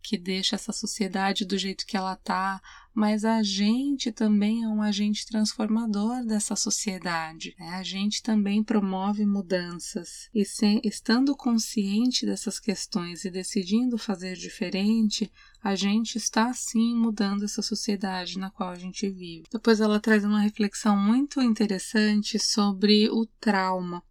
que 0.08 0.18
deixa 0.18 0.56
essa 0.56 0.72
sociedade 0.72 1.44
do 1.44 1.58
jeito 1.58 1.86
que 1.86 1.98
ela 1.98 2.16
tá, 2.16 2.62
mas 2.94 3.26
a 3.26 3.44
gente 3.44 4.10
também 4.10 4.64
é 4.64 4.68
um 4.70 4.82
agente 4.82 5.28
transformador 5.28 6.24
dessa 6.26 6.56
sociedade. 6.56 7.54
Né? 7.60 7.72
A 7.72 7.84
gente 7.84 8.24
também 8.24 8.64
promove 8.64 9.26
mudanças 9.26 10.30
e 10.34 10.46
se, 10.46 10.80
estando 10.82 11.36
consciente 11.36 12.26
dessas 12.26 12.58
questões 12.58 13.26
e 13.26 13.30
decidindo 13.30 13.98
fazer 13.98 14.38
diferente, 14.38 15.30
a 15.62 15.76
gente 15.76 16.16
está 16.16 16.54
sim 16.54 16.96
mudando 16.96 17.44
essa 17.44 17.62
sociedade 17.62 18.40
na 18.40 18.50
qual 18.50 18.70
a 18.70 18.80
gente 18.80 19.10
vive. 19.10 19.44
Depois 19.52 19.82
ela 19.82 20.00
traz 20.00 20.24
uma 20.24 20.40
reflexão 20.40 20.96
muito 20.96 21.42
interessante 21.42 22.40
sobre 22.40 23.10
o 23.10 23.26
trauma. 23.42 24.02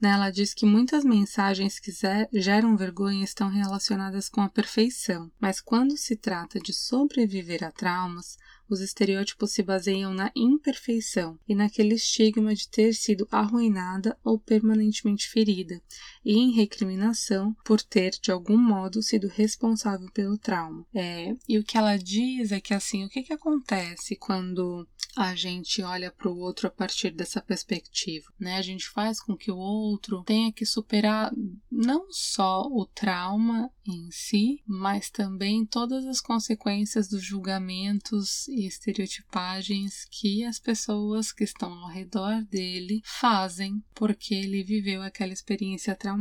Né, 0.00 0.10
ela 0.10 0.30
diz 0.30 0.54
que 0.54 0.64
muitas 0.64 1.04
mensagens 1.04 1.80
que 1.80 1.90
geram 2.32 2.76
vergonha 2.76 3.24
estão 3.24 3.48
relacionadas 3.48 4.28
com 4.28 4.40
a 4.40 4.48
perfeição, 4.48 5.28
mas 5.40 5.60
quando 5.60 5.96
se 5.96 6.14
trata 6.14 6.60
de 6.60 6.72
sobreviver 6.72 7.64
a 7.64 7.72
traumas, 7.72 8.38
os 8.68 8.80
estereótipos 8.80 9.52
se 9.52 9.62
baseiam 9.62 10.14
na 10.14 10.30
imperfeição 10.36 11.36
e 11.48 11.54
naquele 11.54 11.94
estigma 11.94 12.54
de 12.54 12.68
ter 12.68 12.92
sido 12.92 13.26
arruinada 13.30 14.16
ou 14.22 14.38
permanentemente 14.38 15.28
ferida, 15.28 15.82
e 16.28 16.36
em 16.36 16.50
recriminação 16.50 17.56
por 17.64 17.80
ter, 17.80 18.10
de 18.20 18.30
algum 18.30 18.58
modo, 18.58 19.02
sido 19.02 19.28
responsável 19.28 20.10
pelo 20.12 20.36
trauma. 20.36 20.84
É, 20.94 21.34
e 21.48 21.58
o 21.58 21.64
que 21.64 21.78
ela 21.78 21.96
diz 21.96 22.52
é 22.52 22.60
que, 22.60 22.74
assim, 22.74 23.02
o 23.02 23.08
que, 23.08 23.22
que 23.22 23.32
acontece 23.32 24.14
quando 24.14 24.86
a 25.16 25.34
gente 25.34 25.82
olha 25.82 26.12
para 26.12 26.30
o 26.30 26.38
outro 26.38 26.68
a 26.68 26.70
partir 26.70 27.10
dessa 27.10 27.40
perspectiva, 27.40 28.30
né? 28.38 28.56
A 28.56 28.62
gente 28.62 28.88
faz 28.90 29.20
com 29.20 29.34
que 29.36 29.50
o 29.50 29.56
outro 29.56 30.22
tenha 30.22 30.52
que 30.52 30.66
superar 30.66 31.32
não 31.70 32.06
só 32.10 32.62
o 32.70 32.84
trauma 32.84 33.70
em 33.86 34.10
si, 34.10 34.62
mas 34.66 35.10
também 35.10 35.64
todas 35.64 36.04
as 36.06 36.20
consequências 36.20 37.08
dos 37.08 37.24
julgamentos 37.24 38.46
e 38.48 38.66
estereotipagens 38.66 40.04
que 40.10 40.44
as 40.44 40.58
pessoas 40.58 41.32
que 41.32 41.42
estão 41.42 41.72
ao 41.72 41.88
redor 41.88 42.44
dele 42.44 43.00
fazem 43.02 43.82
porque 43.94 44.34
ele 44.34 44.62
viveu 44.62 45.02
aquela 45.02 45.32
experiência 45.32 45.96
traumática. 45.96 46.17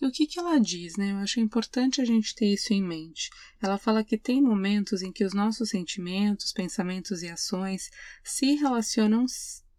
E 0.00 0.06
o 0.06 0.12
que, 0.12 0.26
que 0.26 0.38
ela 0.38 0.58
diz, 0.58 0.96
né? 0.96 1.12
Eu 1.12 1.16
acho 1.16 1.40
importante 1.40 2.00
a 2.00 2.04
gente 2.04 2.34
ter 2.34 2.52
isso 2.52 2.72
em 2.72 2.82
mente. 2.82 3.30
Ela 3.62 3.78
fala 3.78 4.04
que 4.04 4.18
tem 4.18 4.42
momentos 4.42 5.02
em 5.02 5.12
que 5.12 5.24
os 5.24 5.32
nossos 5.32 5.70
sentimentos, 5.70 6.52
pensamentos 6.52 7.22
e 7.22 7.28
ações 7.28 7.90
se 8.24 8.54
relacionam 8.54 9.24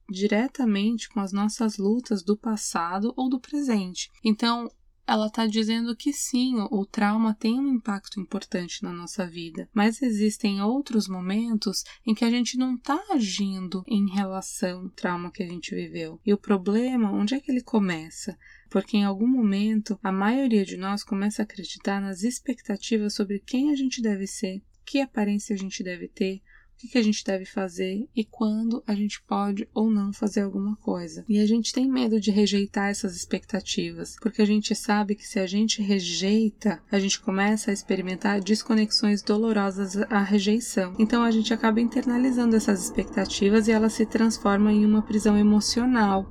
diretamente 0.10 1.10
com 1.10 1.20
as 1.20 1.32
nossas 1.32 1.78
lutas 1.78 2.24
do 2.24 2.38
passado 2.38 3.14
ou 3.16 3.30
do 3.30 3.40
presente. 3.40 4.10
Então, 4.24 4.70
ela 5.08 5.28
está 5.28 5.46
dizendo 5.46 5.96
que 5.96 6.14
sim, 6.14 6.56
o 6.70 6.86
trauma 6.86 7.34
tem 7.34 7.60
um 7.60 7.68
impacto 7.68 8.20
importante 8.20 8.82
na 8.82 8.94
nossa 8.94 9.28
vida, 9.28 9.70
mas 9.74 10.02
existem 10.02 10.62
outros 10.62 11.08
momentos 11.08 11.84
em 12.06 12.14
que 12.14 12.24
a 12.24 12.30
gente 12.30 12.58
não 12.58 12.76
está 12.76 12.98
agindo 13.12 13.84
em 13.88 14.10
relação 14.10 14.84
ao 14.84 14.90
trauma 14.90 15.32
que 15.32 15.44
a 15.44 15.48
gente 15.48 15.76
viveu. 15.76 16.20
E 16.26 16.34
o 16.34 16.38
problema, 16.38 17.12
onde 17.12 17.36
é 17.36 17.42
que 17.42 17.52
ele 17.52 17.62
começa? 17.62 18.38
Porque 18.72 18.96
em 18.96 19.04
algum 19.04 19.28
momento 19.28 20.00
a 20.02 20.14
maioria 20.14 20.64
de 20.64 20.78
nós 20.78 21.04
começa 21.04 21.42
a 21.42 21.44
acreditar 21.44 22.00
nas 22.00 22.24
expectativas 22.24 23.14
sobre 23.14 23.38
quem 23.40 23.70
a 23.70 23.76
gente 23.76 24.02
deve 24.02 24.26
ser, 24.26 24.64
que 24.86 25.02
aparência 25.02 25.54
a 25.54 25.58
gente 25.58 25.84
deve 25.84 26.08
ter, 26.08 26.42
o 26.88 26.90
que 26.90 26.98
a 26.98 27.04
gente 27.04 27.24
deve 27.24 27.46
fazer 27.46 28.08
e 28.16 28.24
quando 28.24 28.84
a 28.88 28.94
gente 28.94 29.22
pode 29.24 29.68
ou 29.74 29.90
não 29.90 30.12
fazer 30.14 30.42
alguma 30.42 30.76
coisa. 30.78 31.26
E 31.28 31.40
a 31.40 31.46
gente 31.46 31.74
tem 31.74 31.90
medo 31.90 32.20
de 32.20 32.32
rejeitar 32.32 32.90
essas 32.90 33.16
expectativas, 33.16 34.16
porque 34.22 34.42
a 34.42 34.46
gente 34.46 34.74
sabe 34.76 35.16
que 35.16 35.28
se 35.28 35.40
a 35.40 35.48
gente 35.48 35.82
rejeita, 35.82 36.82
a 36.92 37.00
gente 37.00 37.20
começa 37.20 37.72
a 37.72 37.74
experimentar 37.74 38.42
desconexões 38.42 39.22
dolorosas 39.22 39.98
à 40.10 40.22
rejeição. 40.22 40.96
Então 40.98 41.24
a 41.24 41.32
gente 41.32 41.54
acaba 41.54 41.82
internalizando 41.82 42.56
essas 42.56 42.84
expectativas 42.84 43.68
e 43.68 43.72
elas 43.72 43.94
se 43.94 44.06
transformam 44.06 44.72
em 44.72 44.86
uma 44.86 45.02
prisão 45.02 45.38
emocional 45.38 46.30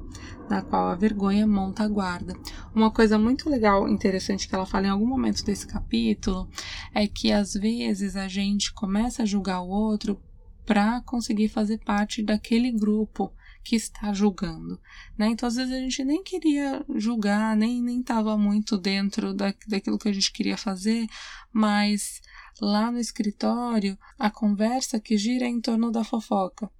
na 0.50 0.60
qual 0.60 0.88
a 0.88 0.96
vergonha 0.96 1.46
monta 1.46 1.84
a 1.84 1.88
guarda. 1.88 2.34
Uma 2.74 2.90
coisa 2.90 3.16
muito 3.16 3.48
legal, 3.48 3.88
interessante 3.88 4.48
que 4.48 4.54
ela 4.54 4.66
fala 4.66 4.88
em 4.88 4.90
algum 4.90 5.06
momento 5.06 5.44
desse 5.44 5.64
capítulo 5.64 6.48
é 6.92 7.06
que 7.06 7.30
às 7.30 7.54
vezes 7.54 8.16
a 8.16 8.26
gente 8.26 8.72
começa 8.74 9.22
a 9.22 9.26
julgar 9.26 9.60
o 9.60 9.68
outro 9.68 10.20
para 10.70 11.00
conseguir 11.00 11.48
fazer 11.48 11.78
parte 11.78 12.22
daquele 12.22 12.70
grupo 12.70 13.34
que 13.64 13.74
está 13.74 14.12
julgando, 14.12 14.80
né? 15.18 15.26
Então 15.26 15.48
às 15.48 15.56
vezes 15.56 15.74
a 15.74 15.80
gente 15.80 16.04
nem 16.04 16.22
queria 16.22 16.86
julgar, 16.94 17.56
nem 17.56 17.82
nem 17.82 17.98
estava 17.98 18.38
muito 18.38 18.78
dentro 18.78 19.34
da, 19.34 19.52
daquilo 19.66 19.98
que 19.98 20.08
a 20.08 20.12
gente 20.12 20.30
queria 20.32 20.56
fazer, 20.56 21.08
mas 21.52 22.20
lá 22.60 22.88
no 22.92 23.00
escritório 23.00 23.98
a 24.16 24.30
conversa 24.30 25.00
que 25.00 25.18
gira 25.18 25.44
é 25.44 25.48
em 25.48 25.60
torno 25.60 25.90
da 25.90 26.04
fofoca 26.04 26.70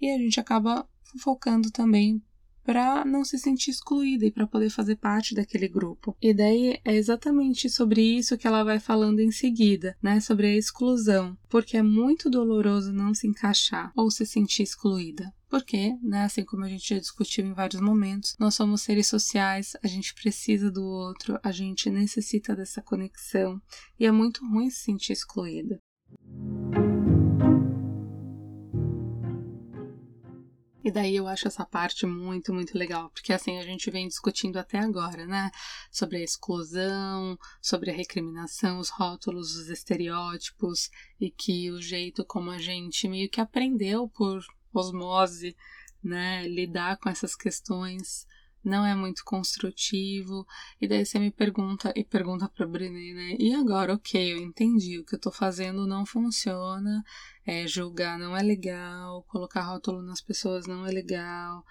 e 0.00 0.08
a 0.08 0.16
gente 0.16 0.38
acaba 0.38 0.88
fofocando 1.02 1.72
também 1.72 2.22
para 2.64 3.04
não 3.04 3.24
se 3.24 3.38
sentir 3.38 3.70
excluída 3.70 4.26
e 4.26 4.30
para 4.30 4.46
poder 4.46 4.70
fazer 4.70 4.96
parte 4.96 5.34
daquele 5.34 5.68
grupo. 5.68 6.16
E 6.20 6.32
daí 6.32 6.80
é 6.84 6.94
exatamente 6.94 7.68
sobre 7.68 8.02
isso 8.02 8.36
que 8.38 8.46
ela 8.46 8.64
vai 8.64 8.78
falando 8.78 9.20
em 9.20 9.30
seguida, 9.30 9.96
né, 10.02 10.20
sobre 10.20 10.46
a 10.46 10.56
exclusão, 10.56 11.36
porque 11.48 11.76
é 11.76 11.82
muito 11.82 12.30
doloroso 12.30 12.92
não 12.92 13.14
se 13.14 13.26
encaixar 13.26 13.92
ou 13.96 14.10
se 14.10 14.24
sentir 14.26 14.62
excluída. 14.62 15.32
Porque, 15.48 15.96
né, 16.00 16.24
assim 16.24 16.44
como 16.44 16.64
a 16.64 16.68
gente 16.68 16.88
já 16.88 17.00
discutiu 17.00 17.44
em 17.44 17.52
vários 17.52 17.80
momentos, 17.80 18.36
nós 18.38 18.54
somos 18.54 18.82
seres 18.82 19.08
sociais, 19.08 19.72
a 19.82 19.88
gente 19.88 20.14
precisa 20.14 20.70
do 20.70 20.84
outro, 20.84 21.40
a 21.42 21.50
gente 21.50 21.90
necessita 21.90 22.54
dessa 22.54 22.80
conexão 22.80 23.60
e 23.98 24.06
é 24.06 24.12
muito 24.12 24.46
ruim 24.46 24.70
se 24.70 24.84
sentir 24.84 25.12
excluída. 25.12 25.80
E 30.82 30.90
daí 30.90 31.16
eu 31.16 31.28
acho 31.28 31.46
essa 31.46 31.64
parte 31.64 32.06
muito, 32.06 32.54
muito 32.54 32.76
legal, 32.76 33.10
porque 33.10 33.32
assim 33.32 33.58
a 33.58 33.62
gente 33.62 33.90
vem 33.90 34.08
discutindo 34.08 34.56
até 34.56 34.78
agora, 34.78 35.26
né? 35.26 35.50
Sobre 35.90 36.16
a 36.16 36.24
exclusão, 36.24 37.38
sobre 37.60 37.90
a 37.90 37.94
recriminação, 37.94 38.78
os 38.78 38.88
rótulos, 38.88 39.54
os 39.56 39.68
estereótipos, 39.68 40.90
e 41.20 41.30
que 41.30 41.70
o 41.70 41.82
jeito 41.82 42.24
como 42.24 42.50
a 42.50 42.58
gente 42.58 43.06
meio 43.08 43.28
que 43.28 43.40
aprendeu 43.40 44.08
por 44.08 44.42
osmose, 44.72 45.54
né? 46.02 46.48
Lidar 46.48 46.96
com 46.96 47.10
essas 47.10 47.36
questões 47.36 48.26
não 48.64 48.84
é 48.84 48.94
muito 48.94 49.24
construtivo. 49.24 50.46
E 50.80 50.86
daí 50.86 51.04
você 51.04 51.18
me 51.18 51.30
pergunta 51.30 51.92
e 51.96 52.04
pergunta 52.04 52.48
para 52.48 52.66
Brené, 52.66 53.12
né? 53.14 53.36
E 53.38 53.54
agora, 53.54 53.94
ok, 53.94 54.32
eu 54.32 54.38
entendi, 54.38 54.98
o 54.98 55.04
que 55.04 55.14
eu 55.14 55.20
tô 55.20 55.30
fazendo 55.30 55.86
não 55.86 56.04
funciona, 56.04 57.02
é, 57.46 57.66
julgar 57.66 58.18
não 58.18 58.36
é 58.36 58.42
legal, 58.42 59.22
colocar 59.24 59.62
rótulo 59.62 60.02
nas 60.02 60.20
pessoas 60.20 60.66
não 60.66 60.86
é 60.86 60.90
legal. 60.90 61.64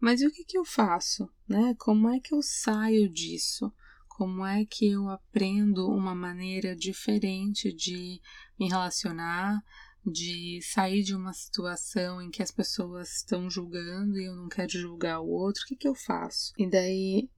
Mas 0.00 0.20
e 0.20 0.26
o 0.26 0.30
que, 0.30 0.44
que 0.44 0.58
eu 0.58 0.64
faço, 0.64 1.28
né? 1.48 1.74
Como 1.78 2.08
é 2.08 2.20
que 2.20 2.34
eu 2.34 2.42
saio 2.42 3.08
disso? 3.08 3.72
Como 4.08 4.44
é 4.46 4.64
que 4.64 4.88
eu 4.88 5.08
aprendo 5.08 5.88
uma 5.88 6.14
maneira 6.14 6.74
diferente 6.74 7.72
de 7.72 8.20
me 8.58 8.68
relacionar, 8.68 9.62
de 10.06 10.60
sair 10.62 11.02
de 11.02 11.14
uma 11.14 11.32
situação 11.32 12.22
em 12.22 12.30
que 12.30 12.42
as 12.42 12.50
pessoas 12.50 13.16
estão 13.16 13.50
julgando 13.50 14.18
e 14.18 14.26
eu 14.26 14.36
não 14.36 14.48
quero 14.48 14.70
julgar 14.70 15.20
o 15.20 15.28
outro, 15.28 15.62
o 15.64 15.66
que, 15.66 15.76
que 15.76 15.88
eu 15.88 15.94
faço? 15.94 16.52
E 16.56 16.68
daí 16.68 17.28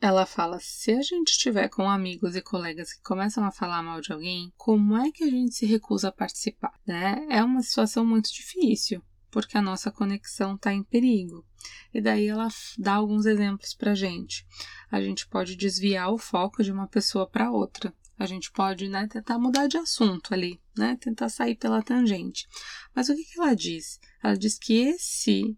ela 0.00 0.26
fala: 0.26 0.58
se 0.60 0.92
a 0.92 1.02
gente 1.02 1.30
estiver 1.30 1.68
com 1.68 1.88
amigos 1.88 2.36
e 2.36 2.42
colegas 2.42 2.92
que 2.92 3.02
começam 3.02 3.44
a 3.44 3.50
falar 3.50 3.82
mal 3.82 4.00
de 4.00 4.12
alguém, 4.12 4.52
como 4.56 4.96
é 4.96 5.10
que 5.10 5.24
a 5.24 5.30
gente 5.30 5.54
se 5.54 5.66
recusa 5.66 6.08
a 6.08 6.12
participar? 6.12 6.78
Né? 6.86 7.26
É 7.30 7.42
uma 7.42 7.62
situação 7.62 8.04
muito 8.04 8.32
difícil, 8.32 9.02
porque 9.30 9.58
a 9.58 9.62
nossa 9.62 9.90
conexão 9.90 10.54
está 10.54 10.72
em 10.72 10.82
perigo. 10.82 11.44
E 11.92 12.00
daí 12.00 12.28
ela 12.28 12.48
dá 12.78 12.94
alguns 12.94 13.26
exemplos 13.26 13.74
para 13.74 13.94
gente. 13.94 14.46
A 14.90 15.00
gente 15.00 15.26
pode 15.26 15.56
desviar 15.56 16.12
o 16.12 16.18
foco 16.18 16.62
de 16.62 16.70
uma 16.70 16.86
pessoa 16.86 17.28
para 17.28 17.50
outra. 17.50 17.92
A 18.18 18.26
gente 18.26 18.50
pode 18.50 18.88
né, 18.88 19.06
tentar 19.06 19.38
mudar 19.38 19.66
de 19.68 19.76
assunto 19.76 20.34
ali, 20.34 20.60
né, 20.76 20.96
tentar 21.00 21.28
sair 21.28 21.54
pela 21.54 21.82
tangente. 21.82 22.46
Mas 22.94 23.08
o 23.08 23.14
que, 23.14 23.24
que 23.24 23.40
ela 23.40 23.54
diz? 23.54 24.00
Ela 24.22 24.36
diz 24.36 24.58
que 24.58 24.74
esse 24.74 25.56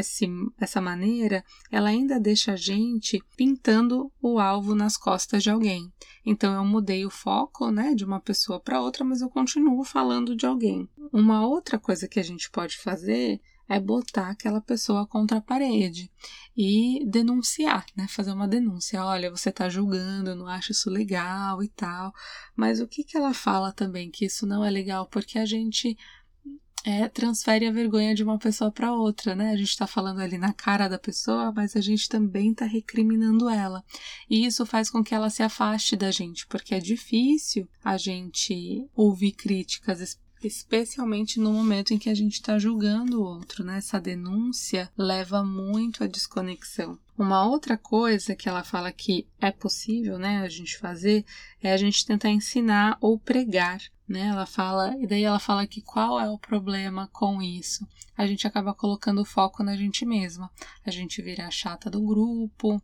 esse, 0.00 0.26
essa 0.60 0.80
maneira, 0.80 1.42
ela 1.70 1.88
ainda 1.88 2.20
deixa 2.20 2.52
a 2.52 2.56
gente 2.56 3.18
pintando 3.36 4.12
o 4.20 4.38
alvo 4.38 4.74
nas 4.74 4.96
costas 4.96 5.42
de 5.42 5.50
alguém. 5.50 5.90
Então 6.24 6.54
eu 6.54 6.64
mudei 6.64 7.06
o 7.06 7.10
foco, 7.10 7.70
né, 7.70 7.94
de 7.94 8.04
uma 8.04 8.20
pessoa 8.20 8.60
para 8.60 8.80
outra, 8.80 9.04
mas 9.04 9.22
eu 9.22 9.30
continuo 9.30 9.82
falando 9.84 10.36
de 10.36 10.44
alguém. 10.44 10.88
Uma 11.12 11.46
outra 11.46 11.78
coisa 11.78 12.06
que 12.06 12.20
a 12.20 12.22
gente 12.22 12.50
pode 12.50 12.76
fazer 12.76 13.40
é 13.68 13.80
botar 13.80 14.30
aquela 14.30 14.60
pessoa 14.60 15.06
contra 15.06 15.38
a 15.38 15.40
parede 15.40 16.10
e 16.56 17.04
denunciar, 17.06 17.84
né? 17.96 18.06
Fazer 18.08 18.32
uma 18.32 18.48
denúncia. 18.48 19.04
Olha, 19.04 19.30
você 19.30 19.50
está 19.50 19.68
julgando, 19.68 20.34
não 20.34 20.46
acho 20.46 20.72
isso 20.72 20.88
legal 20.88 21.62
e 21.62 21.68
tal. 21.68 22.12
Mas 22.54 22.80
o 22.80 22.86
que, 22.86 23.04
que 23.04 23.16
ela 23.16 23.34
fala 23.34 23.72
também? 23.72 24.10
Que 24.10 24.26
isso 24.26 24.46
não 24.46 24.64
é 24.64 24.70
legal 24.70 25.06
porque 25.06 25.38
a 25.38 25.44
gente 25.44 25.96
é, 26.86 27.08
transfere 27.08 27.66
a 27.66 27.72
vergonha 27.72 28.14
de 28.14 28.22
uma 28.22 28.38
pessoa 28.38 28.70
para 28.70 28.94
outra, 28.94 29.34
né? 29.34 29.50
A 29.50 29.56
gente 29.56 29.70
está 29.70 29.88
falando 29.88 30.20
ali 30.20 30.38
na 30.38 30.52
cara 30.52 30.86
da 30.86 30.96
pessoa, 30.96 31.50
mas 31.50 31.74
a 31.74 31.80
gente 31.80 32.08
também 32.08 32.52
está 32.52 32.64
recriminando 32.64 33.48
ela. 33.48 33.84
E 34.30 34.46
isso 34.46 34.64
faz 34.64 34.88
com 34.88 35.02
que 35.02 35.12
ela 35.12 35.28
se 35.28 35.42
afaste 35.42 35.96
da 35.96 36.12
gente, 36.12 36.46
porque 36.46 36.76
é 36.76 36.78
difícil 36.78 37.68
a 37.82 37.96
gente 37.96 38.88
ouvir 38.94 39.32
críticas 39.32 40.16
especialmente 40.42 41.40
no 41.40 41.52
momento 41.52 41.92
em 41.92 41.98
que 41.98 42.10
a 42.10 42.14
gente 42.14 42.34
está 42.34 42.58
julgando 42.58 43.20
o 43.20 43.24
outro, 43.24 43.64
né? 43.64 43.78
Essa 43.78 44.00
denúncia 44.00 44.90
leva 44.96 45.42
muito 45.42 46.04
à 46.04 46.06
desconexão. 46.06 46.98
Uma 47.18 47.46
outra 47.46 47.78
coisa 47.78 48.36
que 48.36 48.48
ela 48.48 48.62
fala 48.62 48.92
que 48.92 49.26
é 49.40 49.50
possível, 49.50 50.18
né, 50.18 50.42
a 50.42 50.48
gente 50.48 50.76
fazer 50.76 51.24
é 51.62 51.72
a 51.72 51.76
gente 51.76 52.04
tentar 52.04 52.28
ensinar 52.28 52.98
ou 53.00 53.18
pregar, 53.18 53.80
né? 54.06 54.28
Ela 54.28 54.44
fala, 54.44 54.94
e 54.98 55.06
daí 55.06 55.24
ela 55.24 55.38
fala 55.38 55.66
que 55.66 55.80
qual 55.80 56.20
é 56.20 56.28
o 56.28 56.38
problema 56.38 57.08
com 57.12 57.40
isso? 57.42 57.86
A 58.16 58.26
gente 58.26 58.46
acaba 58.46 58.74
colocando 58.74 59.22
o 59.22 59.24
foco 59.24 59.62
na 59.62 59.76
gente 59.76 60.04
mesma. 60.04 60.50
A 60.84 60.90
gente 60.90 61.22
vira 61.22 61.46
a 61.46 61.50
chata 61.50 61.90
do 61.90 62.02
grupo, 62.02 62.80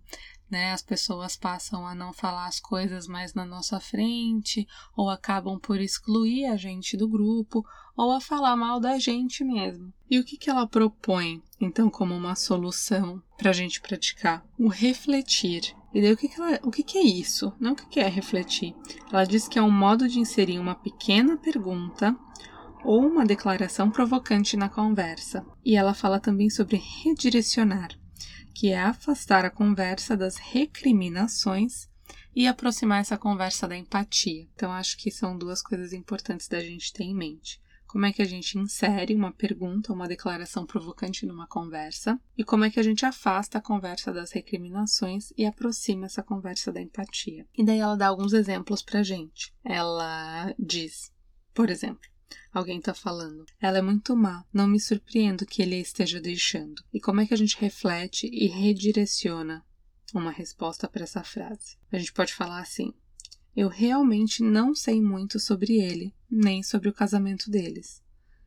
né? 0.52 0.72
As 0.72 0.82
pessoas 0.82 1.34
passam 1.34 1.86
a 1.86 1.94
não 1.94 2.12
falar 2.12 2.46
as 2.46 2.60
coisas 2.60 3.08
mais 3.08 3.32
na 3.32 3.46
nossa 3.46 3.80
frente, 3.80 4.68
ou 4.94 5.08
acabam 5.08 5.58
por 5.58 5.80
excluir 5.80 6.44
a 6.44 6.56
gente 6.56 6.94
do 6.94 7.08
grupo, 7.08 7.64
ou 7.96 8.12
a 8.12 8.20
falar 8.20 8.54
mal 8.54 8.78
da 8.78 8.98
gente 8.98 9.42
mesmo. 9.42 9.90
E 10.10 10.18
o 10.18 10.24
que, 10.24 10.36
que 10.36 10.50
ela 10.50 10.66
propõe, 10.66 11.42
então, 11.58 11.88
como 11.88 12.14
uma 12.14 12.34
solução 12.34 13.22
para 13.38 13.48
a 13.48 13.54
gente 13.54 13.80
praticar? 13.80 14.44
O 14.58 14.68
refletir. 14.68 15.74
E 15.94 16.02
daí 16.02 16.12
o 16.12 16.16
que, 16.18 16.28
que, 16.28 16.38
ela, 16.38 16.60
o 16.62 16.70
que, 16.70 16.82
que 16.82 16.98
é 16.98 17.02
isso? 17.02 17.50
Não 17.58 17.72
o 17.72 17.76
que, 17.76 17.86
que 17.86 18.00
é 18.00 18.08
refletir. 18.08 18.74
Ela 19.10 19.24
diz 19.24 19.48
que 19.48 19.58
é 19.58 19.62
um 19.62 19.70
modo 19.70 20.06
de 20.06 20.20
inserir 20.20 20.58
uma 20.58 20.74
pequena 20.74 21.38
pergunta 21.38 22.14
ou 22.84 23.00
uma 23.06 23.24
declaração 23.24 23.90
provocante 23.90 24.54
na 24.54 24.68
conversa. 24.68 25.46
E 25.64 25.76
ela 25.76 25.94
fala 25.94 26.20
também 26.20 26.50
sobre 26.50 26.76
redirecionar 26.76 28.01
que 28.52 28.70
é 28.70 28.80
afastar 28.80 29.44
a 29.44 29.50
conversa 29.50 30.16
das 30.16 30.36
recriminações 30.36 31.88
e 32.34 32.46
aproximar 32.46 33.00
essa 33.00 33.18
conversa 33.18 33.68
da 33.68 33.76
empatia. 33.76 34.48
Então, 34.54 34.72
acho 34.72 34.96
que 34.96 35.10
são 35.10 35.36
duas 35.36 35.62
coisas 35.62 35.92
importantes 35.92 36.48
da 36.48 36.60
gente 36.60 36.92
ter 36.92 37.04
em 37.04 37.14
mente. 37.14 37.60
Como 37.86 38.06
é 38.06 38.12
que 38.12 38.22
a 38.22 38.26
gente 38.26 38.58
insere 38.58 39.14
uma 39.14 39.30
pergunta, 39.30 39.92
uma 39.92 40.08
declaração 40.08 40.64
provocante 40.64 41.26
numa 41.26 41.46
conversa? 41.46 42.18
E 42.38 42.42
como 42.42 42.64
é 42.64 42.70
que 42.70 42.80
a 42.80 42.82
gente 42.82 43.04
afasta 43.04 43.58
a 43.58 43.60
conversa 43.60 44.10
das 44.10 44.32
recriminações 44.32 45.30
e 45.36 45.44
aproxima 45.44 46.06
essa 46.06 46.22
conversa 46.22 46.72
da 46.72 46.80
empatia? 46.80 47.46
E 47.54 47.62
daí 47.62 47.80
ela 47.80 47.94
dá 47.94 48.06
alguns 48.06 48.32
exemplos 48.32 48.82
pra 48.82 49.02
gente. 49.02 49.52
Ela 49.62 50.54
diz, 50.58 51.12
por 51.52 51.68
exemplo, 51.68 52.08
Alguém 52.52 52.78
está 52.78 52.94
falando. 52.94 53.44
Ela 53.60 53.78
é 53.78 53.82
muito 53.82 54.16
má. 54.16 54.44
Não 54.52 54.66
me 54.66 54.80
surpreendo 54.80 55.46
que 55.46 55.62
ele 55.62 55.76
a 55.76 55.80
esteja 55.80 56.20
deixando. 56.20 56.82
E 56.92 57.00
como 57.00 57.20
é 57.20 57.26
que 57.26 57.34
a 57.34 57.36
gente 57.36 57.58
reflete 57.58 58.28
e 58.32 58.46
redireciona 58.46 59.64
uma 60.14 60.30
resposta 60.30 60.88
para 60.88 61.04
essa 61.04 61.22
frase? 61.22 61.76
A 61.90 61.98
gente 61.98 62.12
pode 62.12 62.34
falar 62.34 62.60
assim: 62.60 62.92
Eu 63.56 63.68
realmente 63.68 64.42
não 64.42 64.74
sei 64.74 65.00
muito 65.00 65.38
sobre 65.38 65.80
ele, 65.80 66.14
nem 66.30 66.62
sobre 66.62 66.88
o 66.88 66.92
casamento 66.92 67.50
deles. 67.50 68.02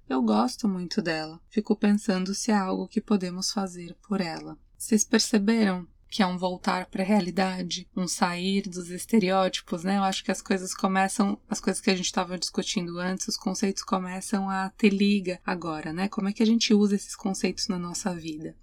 Eu 0.07 0.21
gosto 0.21 0.67
muito 0.67 1.01
dela. 1.01 1.41
Fico 1.49 1.75
pensando 1.75 2.35
se 2.35 2.51
há 2.51 2.61
algo 2.61 2.87
que 2.87 3.01
podemos 3.01 3.51
fazer 3.51 3.95
por 4.07 4.21
ela. 4.21 4.57
Vocês 4.77 5.03
perceberam 5.03 5.87
que 6.15 6.23
é 6.23 6.25
um 6.25 6.37
voltar 6.37 6.85
para 6.85 7.03
a 7.03 7.05
realidade, 7.05 7.89
um 7.93 8.07
sair 8.07 8.61
dos 8.61 8.89
estereótipos, 8.89 9.83
né? 9.83 9.97
Eu 9.97 10.03
acho 10.03 10.23
que 10.23 10.31
as 10.31 10.41
coisas 10.41 10.73
começam, 10.73 11.37
as 11.49 11.59
coisas 11.59 11.81
que 11.81 11.89
a 11.89 11.95
gente 11.95 12.05
estava 12.05 12.39
discutindo 12.39 12.97
antes, 12.99 13.27
os 13.27 13.35
conceitos 13.35 13.83
começam 13.83 14.49
a 14.49 14.69
ter 14.69 14.91
liga 14.91 15.41
agora, 15.45 15.91
né? 15.91 16.07
Como 16.07 16.29
é 16.29 16.31
que 16.31 16.41
a 16.41 16.45
gente 16.45 16.73
usa 16.73 16.95
esses 16.95 17.17
conceitos 17.17 17.67
na 17.67 17.77
nossa 17.77 18.15
vida? 18.15 18.55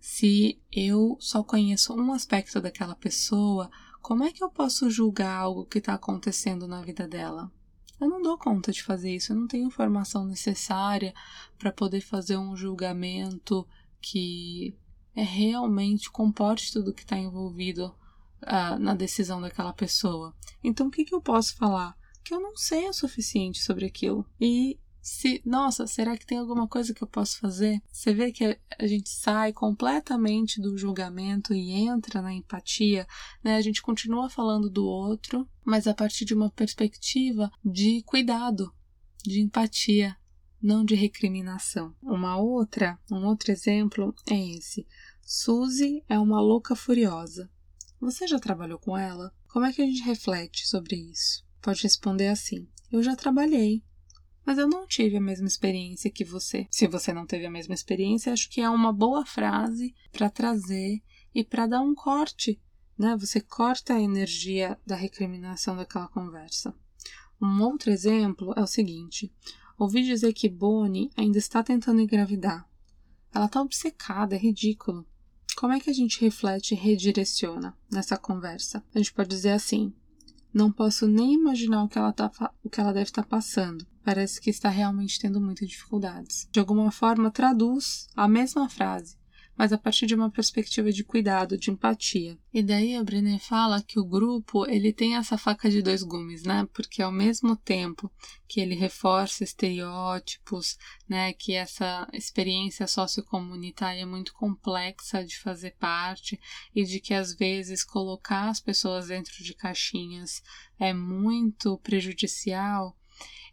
Se 0.00 0.56
eu 0.70 1.16
só 1.18 1.42
conheço 1.42 1.92
um 1.92 2.12
aspecto 2.12 2.60
daquela 2.60 2.94
pessoa, 2.94 3.68
como 4.00 4.22
é 4.22 4.30
que 4.30 4.44
eu 4.44 4.48
posso 4.48 4.88
julgar 4.88 5.36
algo 5.36 5.66
que 5.66 5.78
está 5.78 5.94
acontecendo 5.94 6.68
na 6.68 6.80
vida 6.80 7.08
dela? 7.08 7.50
Eu 8.00 8.08
não 8.08 8.22
dou 8.22 8.38
conta 8.38 8.70
de 8.70 8.84
fazer 8.84 9.12
isso, 9.12 9.32
eu 9.32 9.36
não 9.36 9.48
tenho 9.48 9.66
informação 9.66 10.24
necessária 10.24 11.12
para 11.58 11.72
poder 11.72 12.02
fazer 12.02 12.36
um 12.36 12.54
julgamento 12.54 13.66
que 14.00 14.76
é 15.14 15.22
realmente 15.22 16.10
comporte 16.10 16.72
tudo 16.72 16.92
que 16.92 17.02
está 17.02 17.16
envolvido 17.18 17.94
uh, 18.42 18.78
na 18.78 18.94
decisão 18.94 19.40
daquela 19.40 19.72
pessoa. 19.72 20.34
Então, 20.62 20.88
o 20.88 20.90
que, 20.90 21.04
que 21.04 21.14
eu 21.14 21.20
posso 21.20 21.56
falar? 21.56 21.96
Que 22.22 22.34
eu 22.34 22.40
não 22.40 22.56
sei 22.56 22.88
o 22.88 22.92
suficiente 22.92 23.62
sobre 23.62 23.86
aquilo. 23.86 24.26
E 24.40 24.78
se, 25.04 25.42
nossa, 25.44 25.86
será 25.86 26.16
que 26.16 26.24
tem 26.24 26.38
alguma 26.38 26.66
coisa 26.66 26.94
que 26.94 27.02
eu 27.02 27.06
posso 27.06 27.38
fazer? 27.38 27.82
Você 27.92 28.14
vê 28.14 28.32
que 28.32 28.58
a 28.78 28.86
gente 28.86 29.10
sai 29.10 29.52
completamente 29.52 30.58
do 30.60 30.78
julgamento 30.78 31.52
e 31.52 31.72
entra 31.72 32.22
na 32.22 32.32
empatia, 32.32 33.06
né? 33.42 33.56
A 33.56 33.60
gente 33.60 33.82
continua 33.82 34.30
falando 34.30 34.70
do 34.70 34.86
outro, 34.86 35.46
mas 35.62 35.86
a 35.86 35.92
partir 35.92 36.24
de 36.24 36.32
uma 36.32 36.48
perspectiva 36.48 37.52
de 37.62 38.02
cuidado, 38.06 38.72
de 39.22 39.42
empatia, 39.42 40.16
não 40.62 40.82
de 40.82 40.94
recriminação. 40.94 41.94
Uma 42.02 42.38
outra, 42.38 42.98
um 43.12 43.26
outro 43.26 43.52
exemplo 43.52 44.14
é 44.26 44.56
esse. 44.56 44.86
Suzy 45.36 46.04
é 46.08 46.16
uma 46.16 46.40
louca 46.40 46.76
furiosa. 46.76 47.50
Você 48.00 48.24
já 48.24 48.38
trabalhou 48.38 48.78
com 48.78 48.96
ela? 48.96 49.34
Como 49.48 49.66
é 49.66 49.72
que 49.72 49.82
a 49.82 49.84
gente 49.84 50.00
reflete 50.04 50.64
sobre 50.64 50.94
isso? 50.94 51.44
Pode 51.60 51.82
responder 51.82 52.28
assim: 52.28 52.68
Eu 52.90 53.02
já 53.02 53.16
trabalhei, 53.16 53.82
mas 54.46 54.58
eu 54.58 54.68
não 54.68 54.86
tive 54.86 55.16
a 55.16 55.20
mesma 55.20 55.48
experiência 55.48 56.08
que 56.08 56.24
você. 56.24 56.68
Se 56.70 56.86
você 56.86 57.12
não 57.12 57.26
teve 57.26 57.44
a 57.44 57.50
mesma 57.50 57.74
experiência, 57.74 58.32
acho 58.32 58.48
que 58.48 58.60
é 58.60 58.70
uma 58.70 58.92
boa 58.92 59.26
frase 59.26 59.92
para 60.12 60.30
trazer 60.30 61.02
e 61.34 61.42
para 61.42 61.66
dar 61.66 61.80
um 61.80 61.96
corte, 61.96 62.62
né? 62.96 63.16
Você 63.16 63.40
corta 63.40 63.94
a 63.94 64.00
energia 64.00 64.78
da 64.86 64.94
recriminação 64.94 65.76
daquela 65.76 66.06
conversa. 66.06 66.72
Um 67.42 67.60
outro 67.60 67.90
exemplo 67.90 68.54
é 68.56 68.62
o 68.62 68.68
seguinte: 68.68 69.34
Ouvi 69.76 70.04
dizer 70.04 70.32
que 70.32 70.48
Bonnie 70.48 71.10
ainda 71.16 71.38
está 71.38 71.60
tentando 71.60 72.00
engravidar. 72.00 72.70
Ela 73.34 73.46
está 73.46 73.60
obcecada, 73.60 74.36
é 74.36 74.38
ridículo. 74.38 75.04
Como 75.54 75.72
é 75.72 75.80
que 75.80 75.90
a 75.90 75.94
gente 75.94 76.20
reflete 76.20 76.72
e 76.72 76.76
redireciona 76.76 77.76
nessa 77.90 78.16
conversa? 78.16 78.82
A 78.94 78.98
gente 78.98 79.12
pode 79.12 79.28
dizer 79.28 79.50
assim: 79.50 79.92
não 80.52 80.70
posso 80.70 81.08
nem 81.08 81.34
imaginar 81.34 81.82
o 81.82 81.88
que 81.88 81.98
ela, 81.98 82.12
tá, 82.12 82.30
o 82.62 82.70
que 82.70 82.80
ela 82.80 82.92
deve 82.92 83.10
estar 83.10 83.22
tá 83.22 83.28
passando. 83.28 83.86
Parece 84.04 84.40
que 84.40 84.50
está 84.50 84.68
realmente 84.68 85.18
tendo 85.18 85.40
muitas 85.40 85.68
dificuldades. 85.68 86.48
De 86.52 86.60
alguma 86.60 86.90
forma, 86.90 87.30
traduz 87.30 88.06
a 88.14 88.28
mesma 88.28 88.68
frase, 88.68 89.16
mas 89.56 89.72
a 89.72 89.78
partir 89.78 90.06
de 90.06 90.14
uma 90.14 90.30
perspectiva 90.30 90.90
de 90.90 91.04
cuidado, 91.04 91.56
de 91.56 91.70
empatia. 91.70 92.36
E 92.52 92.62
daí 92.62 92.96
a 92.96 93.04
Brené 93.04 93.38
fala 93.38 93.82
que 93.82 93.98
o 93.98 94.04
grupo 94.04 94.66
ele 94.66 94.92
tem 94.92 95.16
essa 95.16 95.38
faca 95.38 95.70
de 95.70 95.80
dois 95.80 96.02
gumes, 96.02 96.42
né? 96.42 96.68
Porque 96.72 97.00
ao 97.02 97.12
mesmo 97.12 97.56
tempo 97.56 98.10
que 98.48 98.60
ele 98.60 98.74
reforça 98.74 99.44
estereótipos, 99.44 100.76
né, 101.08 101.32
que 101.32 101.54
essa 101.54 102.08
experiência 102.12 102.86
sociocomunitária 102.86 104.02
é 104.02 104.06
muito 104.06 104.32
complexa 104.34 105.24
de 105.24 105.38
fazer 105.38 105.72
parte 105.72 106.38
e 106.74 106.84
de 106.84 107.00
que 107.00 107.14
às 107.14 107.34
vezes 107.34 107.84
colocar 107.84 108.48
as 108.48 108.60
pessoas 108.60 109.08
dentro 109.08 109.42
de 109.42 109.54
caixinhas 109.54 110.42
é 110.78 110.92
muito 110.92 111.78
prejudicial, 111.78 112.96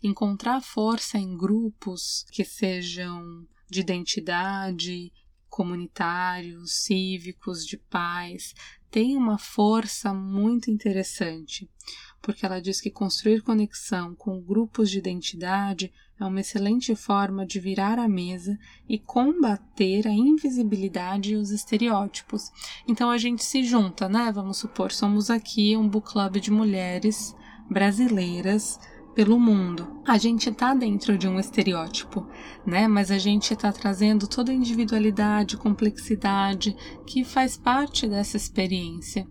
encontrar 0.04 0.62
força 0.62 1.18
em 1.18 1.38
grupos 1.38 2.26
que 2.32 2.44
sejam 2.44 3.48
de 3.70 3.80
identidade 3.80 5.12
comunitários, 5.52 6.72
cívicos, 6.86 7.66
de 7.66 7.78
paz, 7.78 8.56
tem 8.90 9.16
uma 9.16 9.38
força 9.38 10.14
muito 10.14 10.72
interessante, 10.72 11.70
porque 12.22 12.46
ela 12.46 12.62
diz 12.62 12.82
que 12.82 12.90
construir 12.90 13.42
conexão 13.42 14.16
com 14.16 14.42
grupos 14.42 14.90
de 14.90 14.98
identidade 14.98 15.94
é 16.20 16.26
uma 16.26 16.40
excelente 16.40 16.96
forma 16.96 17.46
de 17.46 17.60
virar 17.60 18.00
a 18.00 18.08
mesa 18.08 18.58
e 18.88 18.98
combater 18.98 20.08
a 20.08 20.12
invisibilidade 20.12 21.34
e 21.34 21.36
os 21.36 21.52
estereótipos. 21.52 22.52
Então 22.88 23.10
a 23.10 23.18
gente 23.18 23.44
se 23.44 23.64
junta, 23.64 24.08
né? 24.08 24.32
Vamos 24.32 24.58
supor, 24.58 24.92
somos 24.92 25.30
aqui 25.30 25.76
um 25.76 25.88
book 25.88 26.12
club 26.12 26.38
de 26.38 26.52
mulheres 26.52 27.36
brasileiras 27.70 28.80
pelo 29.16 29.40
mundo. 29.40 30.02
A 30.06 30.18
gente 30.18 30.50
está 30.50 30.74
dentro 30.74 31.18
de 31.18 31.28
um 31.28 31.40
estereótipo, 31.40 32.28
né? 32.66 32.88
Mas 32.88 33.12
a 33.12 33.18
gente 33.18 33.54
está 33.54 33.72
trazendo 33.72 34.28
toda 34.28 34.52
a 34.52 34.56
individualidade, 34.56 35.58
complexidade 35.58 36.76
que 37.06 37.24
faz 37.24 37.58
parte 37.58 38.08
dessa 38.08 38.38
experiência. 38.38 39.28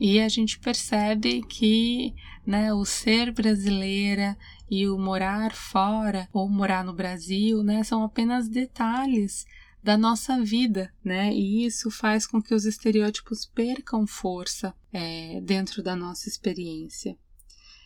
E 0.00 0.20
a 0.20 0.28
gente 0.28 0.58
percebe 0.58 1.42
que 1.42 2.14
né, 2.44 2.74
o 2.74 2.84
ser 2.84 3.32
brasileira 3.32 4.36
e 4.68 4.88
o 4.88 4.98
morar 4.98 5.52
fora 5.52 6.28
ou 6.32 6.48
morar 6.48 6.84
no 6.84 6.92
Brasil 6.92 7.62
né, 7.62 7.84
são 7.84 8.02
apenas 8.02 8.48
detalhes 8.48 9.46
da 9.82 9.98
nossa 9.98 10.42
vida, 10.42 10.92
né? 11.04 11.32
E 11.32 11.64
isso 11.64 11.90
faz 11.90 12.26
com 12.26 12.40
que 12.40 12.54
os 12.54 12.64
estereótipos 12.64 13.44
percam 13.44 14.06
força 14.06 14.72
é, 14.92 15.40
dentro 15.40 15.82
da 15.82 15.96
nossa 15.96 16.28
experiência. 16.28 17.16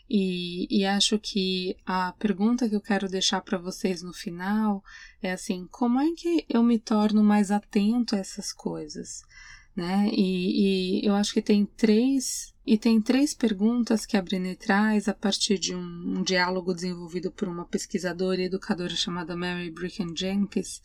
E, 0.09 0.67
e, 0.71 0.85
acho 0.85 1.19
que 1.19 1.77
a 1.85 2.13
pergunta 2.13 2.69
que 2.69 2.77
eu 2.77 2.81
quero 2.81 3.09
deixar 3.09 3.41
para 3.41 3.59
vocês 3.59 4.03
no 4.03 4.13
final 4.13 4.83
é 5.21 5.33
assim: 5.33 5.67
como 5.71 6.01
é 6.01 6.13
que 6.13 6.47
eu 6.49 6.63
me 6.63 6.79
torno 6.79 7.25
mais 7.25 7.51
atento 7.51 8.15
a 8.15 8.19
essas 8.19 8.53
coisas? 8.53 9.23
Né? 9.75 10.09
E, 10.13 11.01
e 11.03 11.07
eu 11.07 11.15
acho 11.15 11.35
que 11.35 11.43
tem 11.43 11.67
três 11.67 12.55
e 12.67 12.77
tem 12.77 13.01
três 13.01 13.33
perguntas 13.33 14.05
que 14.05 14.17
a 14.17 14.23
Brené 14.23 14.57
traz 14.57 15.07
a 15.07 15.15
partir 15.15 15.57
de 15.57 15.75
um, 15.75 16.19
um 16.19 16.23
diálogo 16.23 16.75
desenvolvido 16.75 17.31
por 17.31 17.47
uma 17.47 17.65
pesquisadora 17.65 18.41
e 18.41 18.47
educadora 18.47 18.97
chamada 18.97 19.37
Mary 19.37 19.71
Bricken 19.71 20.17
Jenkins, 20.17 20.81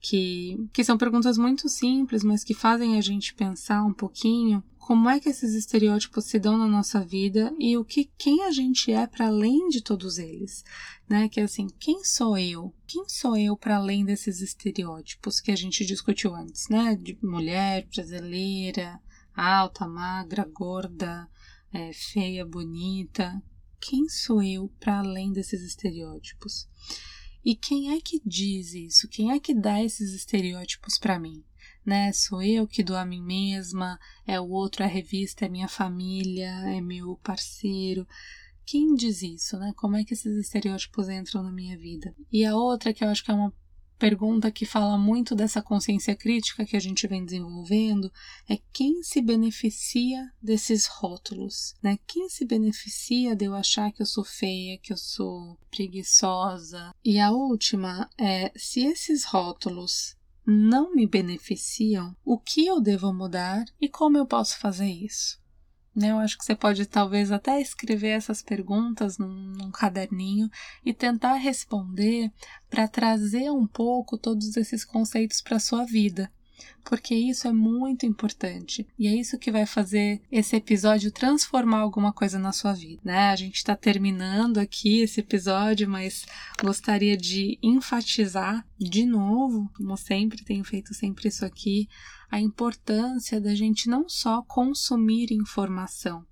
que, 0.00 0.68
que 0.72 0.84
são 0.84 0.96
perguntas 0.96 1.36
muito 1.36 1.68
simples, 1.68 2.22
mas 2.22 2.44
que 2.44 2.54
fazem 2.54 2.96
a 2.96 3.00
gente 3.00 3.34
pensar 3.34 3.84
um 3.84 3.92
pouquinho 3.92 4.62
como 4.88 5.10
é 5.10 5.20
que 5.20 5.28
esses 5.28 5.54
estereótipos 5.54 6.24
se 6.24 6.38
dão 6.38 6.56
na 6.56 6.66
nossa 6.66 7.04
vida 7.04 7.54
e 7.58 7.76
o 7.76 7.84
que 7.84 8.10
quem 8.16 8.44
a 8.44 8.50
gente 8.50 8.90
é 8.90 9.06
para 9.06 9.26
além 9.26 9.68
de 9.68 9.82
todos 9.82 10.16
eles, 10.16 10.64
né? 11.06 11.28
Que 11.28 11.40
é 11.40 11.42
assim, 11.42 11.68
quem 11.78 12.02
sou 12.02 12.38
eu? 12.38 12.74
Quem 12.86 13.06
sou 13.06 13.36
eu 13.36 13.54
para 13.54 13.76
além 13.76 14.02
desses 14.02 14.40
estereótipos 14.40 15.42
que 15.42 15.50
a 15.50 15.56
gente 15.56 15.84
discutiu 15.84 16.34
antes, 16.34 16.70
né? 16.70 16.96
De 16.96 17.18
mulher, 17.22 17.86
brasileira, 17.94 18.98
alta, 19.36 19.86
magra, 19.86 20.48
gorda, 20.50 21.28
é, 21.70 21.92
feia, 21.92 22.46
bonita. 22.46 23.42
Quem 23.78 24.08
sou 24.08 24.42
eu 24.42 24.72
para 24.80 25.00
além 25.00 25.34
desses 25.34 25.60
estereótipos? 25.60 26.66
E 27.44 27.54
quem 27.54 27.96
é 27.96 28.00
que 28.00 28.20
diz 28.24 28.74
isso? 28.74 29.08
Quem 29.08 29.32
é 29.32 29.40
que 29.40 29.54
dá 29.54 29.82
esses 29.82 30.12
estereótipos 30.12 30.98
para 30.98 31.18
mim? 31.18 31.44
Né? 31.84 32.12
Sou 32.12 32.42
eu 32.42 32.66
que 32.66 32.82
dou 32.82 32.96
a 32.96 33.04
mim 33.04 33.22
mesma, 33.22 33.98
é 34.26 34.38
o 34.40 34.48
outro, 34.48 34.82
é 34.82 34.86
a 34.86 34.88
revista, 34.88 35.46
é 35.46 35.48
minha 35.48 35.68
família, 35.68 36.50
é 36.66 36.80
meu 36.80 37.16
parceiro. 37.22 38.06
Quem 38.66 38.94
diz 38.94 39.22
isso, 39.22 39.58
né? 39.58 39.72
Como 39.76 39.96
é 39.96 40.04
que 40.04 40.12
esses 40.12 40.36
estereótipos 40.36 41.08
entram 41.08 41.42
na 41.42 41.50
minha 41.50 41.78
vida? 41.78 42.14
E 42.30 42.44
a 42.44 42.54
outra 42.54 42.92
que 42.92 43.02
eu 43.02 43.08
acho 43.08 43.24
que 43.24 43.30
é 43.30 43.34
uma 43.34 43.52
pergunta 43.98 44.50
que 44.50 44.64
fala 44.64 44.96
muito 44.96 45.34
dessa 45.34 45.60
consciência 45.60 46.14
crítica 46.14 46.64
que 46.64 46.76
a 46.76 46.80
gente 46.80 47.06
vem 47.06 47.24
desenvolvendo 47.24 48.10
é 48.48 48.58
quem 48.72 49.02
se 49.02 49.20
beneficia 49.20 50.30
desses 50.40 50.86
rótulos, 50.86 51.74
né? 51.82 51.98
Quem 52.06 52.28
se 52.28 52.44
beneficia 52.44 53.34
de 53.34 53.46
eu 53.46 53.54
achar 53.54 53.92
que 53.92 54.00
eu 54.00 54.06
sou 54.06 54.24
feia, 54.24 54.78
que 54.78 54.92
eu 54.92 54.96
sou 54.96 55.58
preguiçosa? 55.70 56.94
E 57.04 57.18
a 57.18 57.30
última 57.30 58.08
é 58.16 58.52
se 58.56 58.84
esses 58.84 59.24
rótulos 59.24 60.16
não 60.46 60.94
me 60.94 61.06
beneficiam, 61.06 62.16
o 62.24 62.38
que 62.38 62.64
eu 62.64 62.80
devo 62.80 63.12
mudar 63.12 63.64
e 63.80 63.88
como 63.88 64.16
eu 64.16 64.24
posso 64.24 64.58
fazer 64.58 64.86
isso? 64.86 65.38
Né? 65.98 66.12
Eu 66.12 66.18
acho 66.18 66.38
que 66.38 66.44
você 66.44 66.54
pode 66.54 66.86
talvez 66.86 67.32
até 67.32 67.60
escrever 67.60 68.10
essas 68.10 68.40
perguntas 68.40 69.18
num, 69.18 69.26
num 69.26 69.70
caderninho 69.72 70.48
e 70.84 70.94
tentar 70.94 71.34
responder 71.34 72.30
para 72.70 72.86
trazer 72.86 73.50
um 73.50 73.66
pouco 73.66 74.16
todos 74.16 74.56
esses 74.56 74.84
conceitos 74.84 75.42
para 75.42 75.58
sua 75.58 75.84
vida. 75.84 76.30
Porque 76.84 77.14
isso 77.14 77.46
é 77.46 77.52
muito 77.52 78.06
importante 78.06 78.86
e 78.98 79.06
é 79.06 79.14
isso 79.14 79.38
que 79.38 79.50
vai 79.50 79.66
fazer 79.66 80.22
esse 80.32 80.56
episódio 80.56 81.12
transformar 81.12 81.80
alguma 81.80 82.12
coisa 82.12 82.38
na 82.38 82.52
sua 82.52 82.72
vida, 82.72 83.00
né? 83.04 83.30
A 83.30 83.36
gente 83.36 83.56
está 83.56 83.76
terminando 83.76 84.58
aqui 84.58 85.00
esse 85.00 85.20
episódio, 85.20 85.88
mas 85.88 86.24
gostaria 86.62 87.16
de 87.16 87.58
enfatizar 87.62 88.66
de 88.78 89.04
novo, 89.04 89.70
como 89.76 89.96
sempre 89.96 90.44
tenho 90.44 90.64
feito 90.64 90.94
sempre 90.94 91.28
isso 91.28 91.44
aqui, 91.44 91.88
a 92.30 92.40
importância 92.40 93.40
da 93.40 93.54
gente 93.54 93.88
não 93.88 94.08
só 94.08 94.42
consumir 94.42 95.32
informação, 95.32 96.24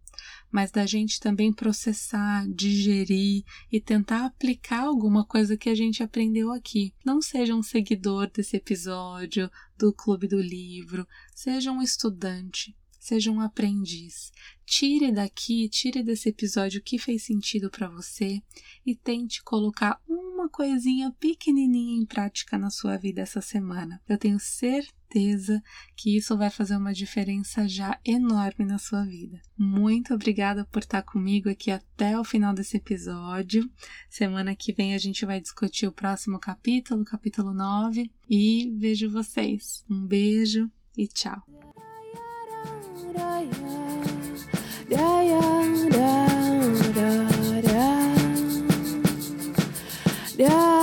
mas 0.56 0.70
da 0.70 0.86
gente 0.86 1.20
também 1.20 1.52
processar, 1.52 2.48
digerir 2.48 3.44
e 3.70 3.78
tentar 3.78 4.24
aplicar 4.24 4.84
alguma 4.84 5.22
coisa 5.22 5.54
que 5.54 5.68
a 5.68 5.74
gente 5.74 6.02
aprendeu 6.02 6.50
aqui. 6.50 6.94
Não 7.04 7.20
seja 7.20 7.54
um 7.54 7.62
seguidor 7.62 8.30
desse 8.30 8.56
episódio, 8.56 9.50
do 9.76 9.92
Clube 9.92 10.26
do 10.26 10.40
Livro, 10.40 11.06
seja 11.34 11.70
um 11.70 11.82
estudante, 11.82 12.74
seja 13.06 13.30
um 13.30 13.40
aprendiz. 13.40 14.32
Tire 14.64 15.12
daqui, 15.12 15.68
tire 15.68 16.02
desse 16.02 16.28
episódio 16.28 16.80
o 16.80 16.82
que 16.82 16.98
fez 16.98 17.22
sentido 17.22 17.70
para 17.70 17.88
você 17.88 18.42
e 18.84 18.96
tente 18.96 19.44
colocar 19.44 20.00
uma 20.08 20.48
coisinha 20.48 21.14
pequenininha 21.20 22.02
em 22.02 22.04
prática 22.04 22.58
na 22.58 22.68
sua 22.68 22.96
vida 22.96 23.20
essa 23.20 23.40
semana. 23.40 24.02
Eu 24.08 24.18
tenho 24.18 24.40
certeza 24.40 25.62
que 25.94 26.16
isso 26.16 26.36
vai 26.36 26.50
fazer 26.50 26.76
uma 26.76 26.92
diferença 26.92 27.68
já 27.68 27.96
enorme 28.04 28.64
na 28.64 28.76
sua 28.76 29.04
vida. 29.04 29.40
Muito 29.56 30.12
obrigada 30.12 30.64
por 30.64 30.80
estar 30.80 31.02
comigo 31.02 31.48
aqui 31.48 31.70
até 31.70 32.18
o 32.18 32.24
final 32.24 32.52
desse 32.52 32.76
episódio. 32.76 33.70
Semana 34.10 34.56
que 34.56 34.72
vem 34.72 34.94
a 34.94 34.98
gente 34.98 35.24
vai 35.24 35.40
discutir 35.40 35.86
o 35.86 35.92
próximo 35.92 36.40
capítulo, 36.40 37.04
capítulo 37.04 37.54
9, 37.54 38.10
e 38.28 38.74
vejo 38.76 39.08
vocês. 39.08 39.84
Um 39.88 40.04
beijo 40.04 40.68
e 40.98 41.06
tchau. 41.06 41.40
Yeah. 50.38 50.75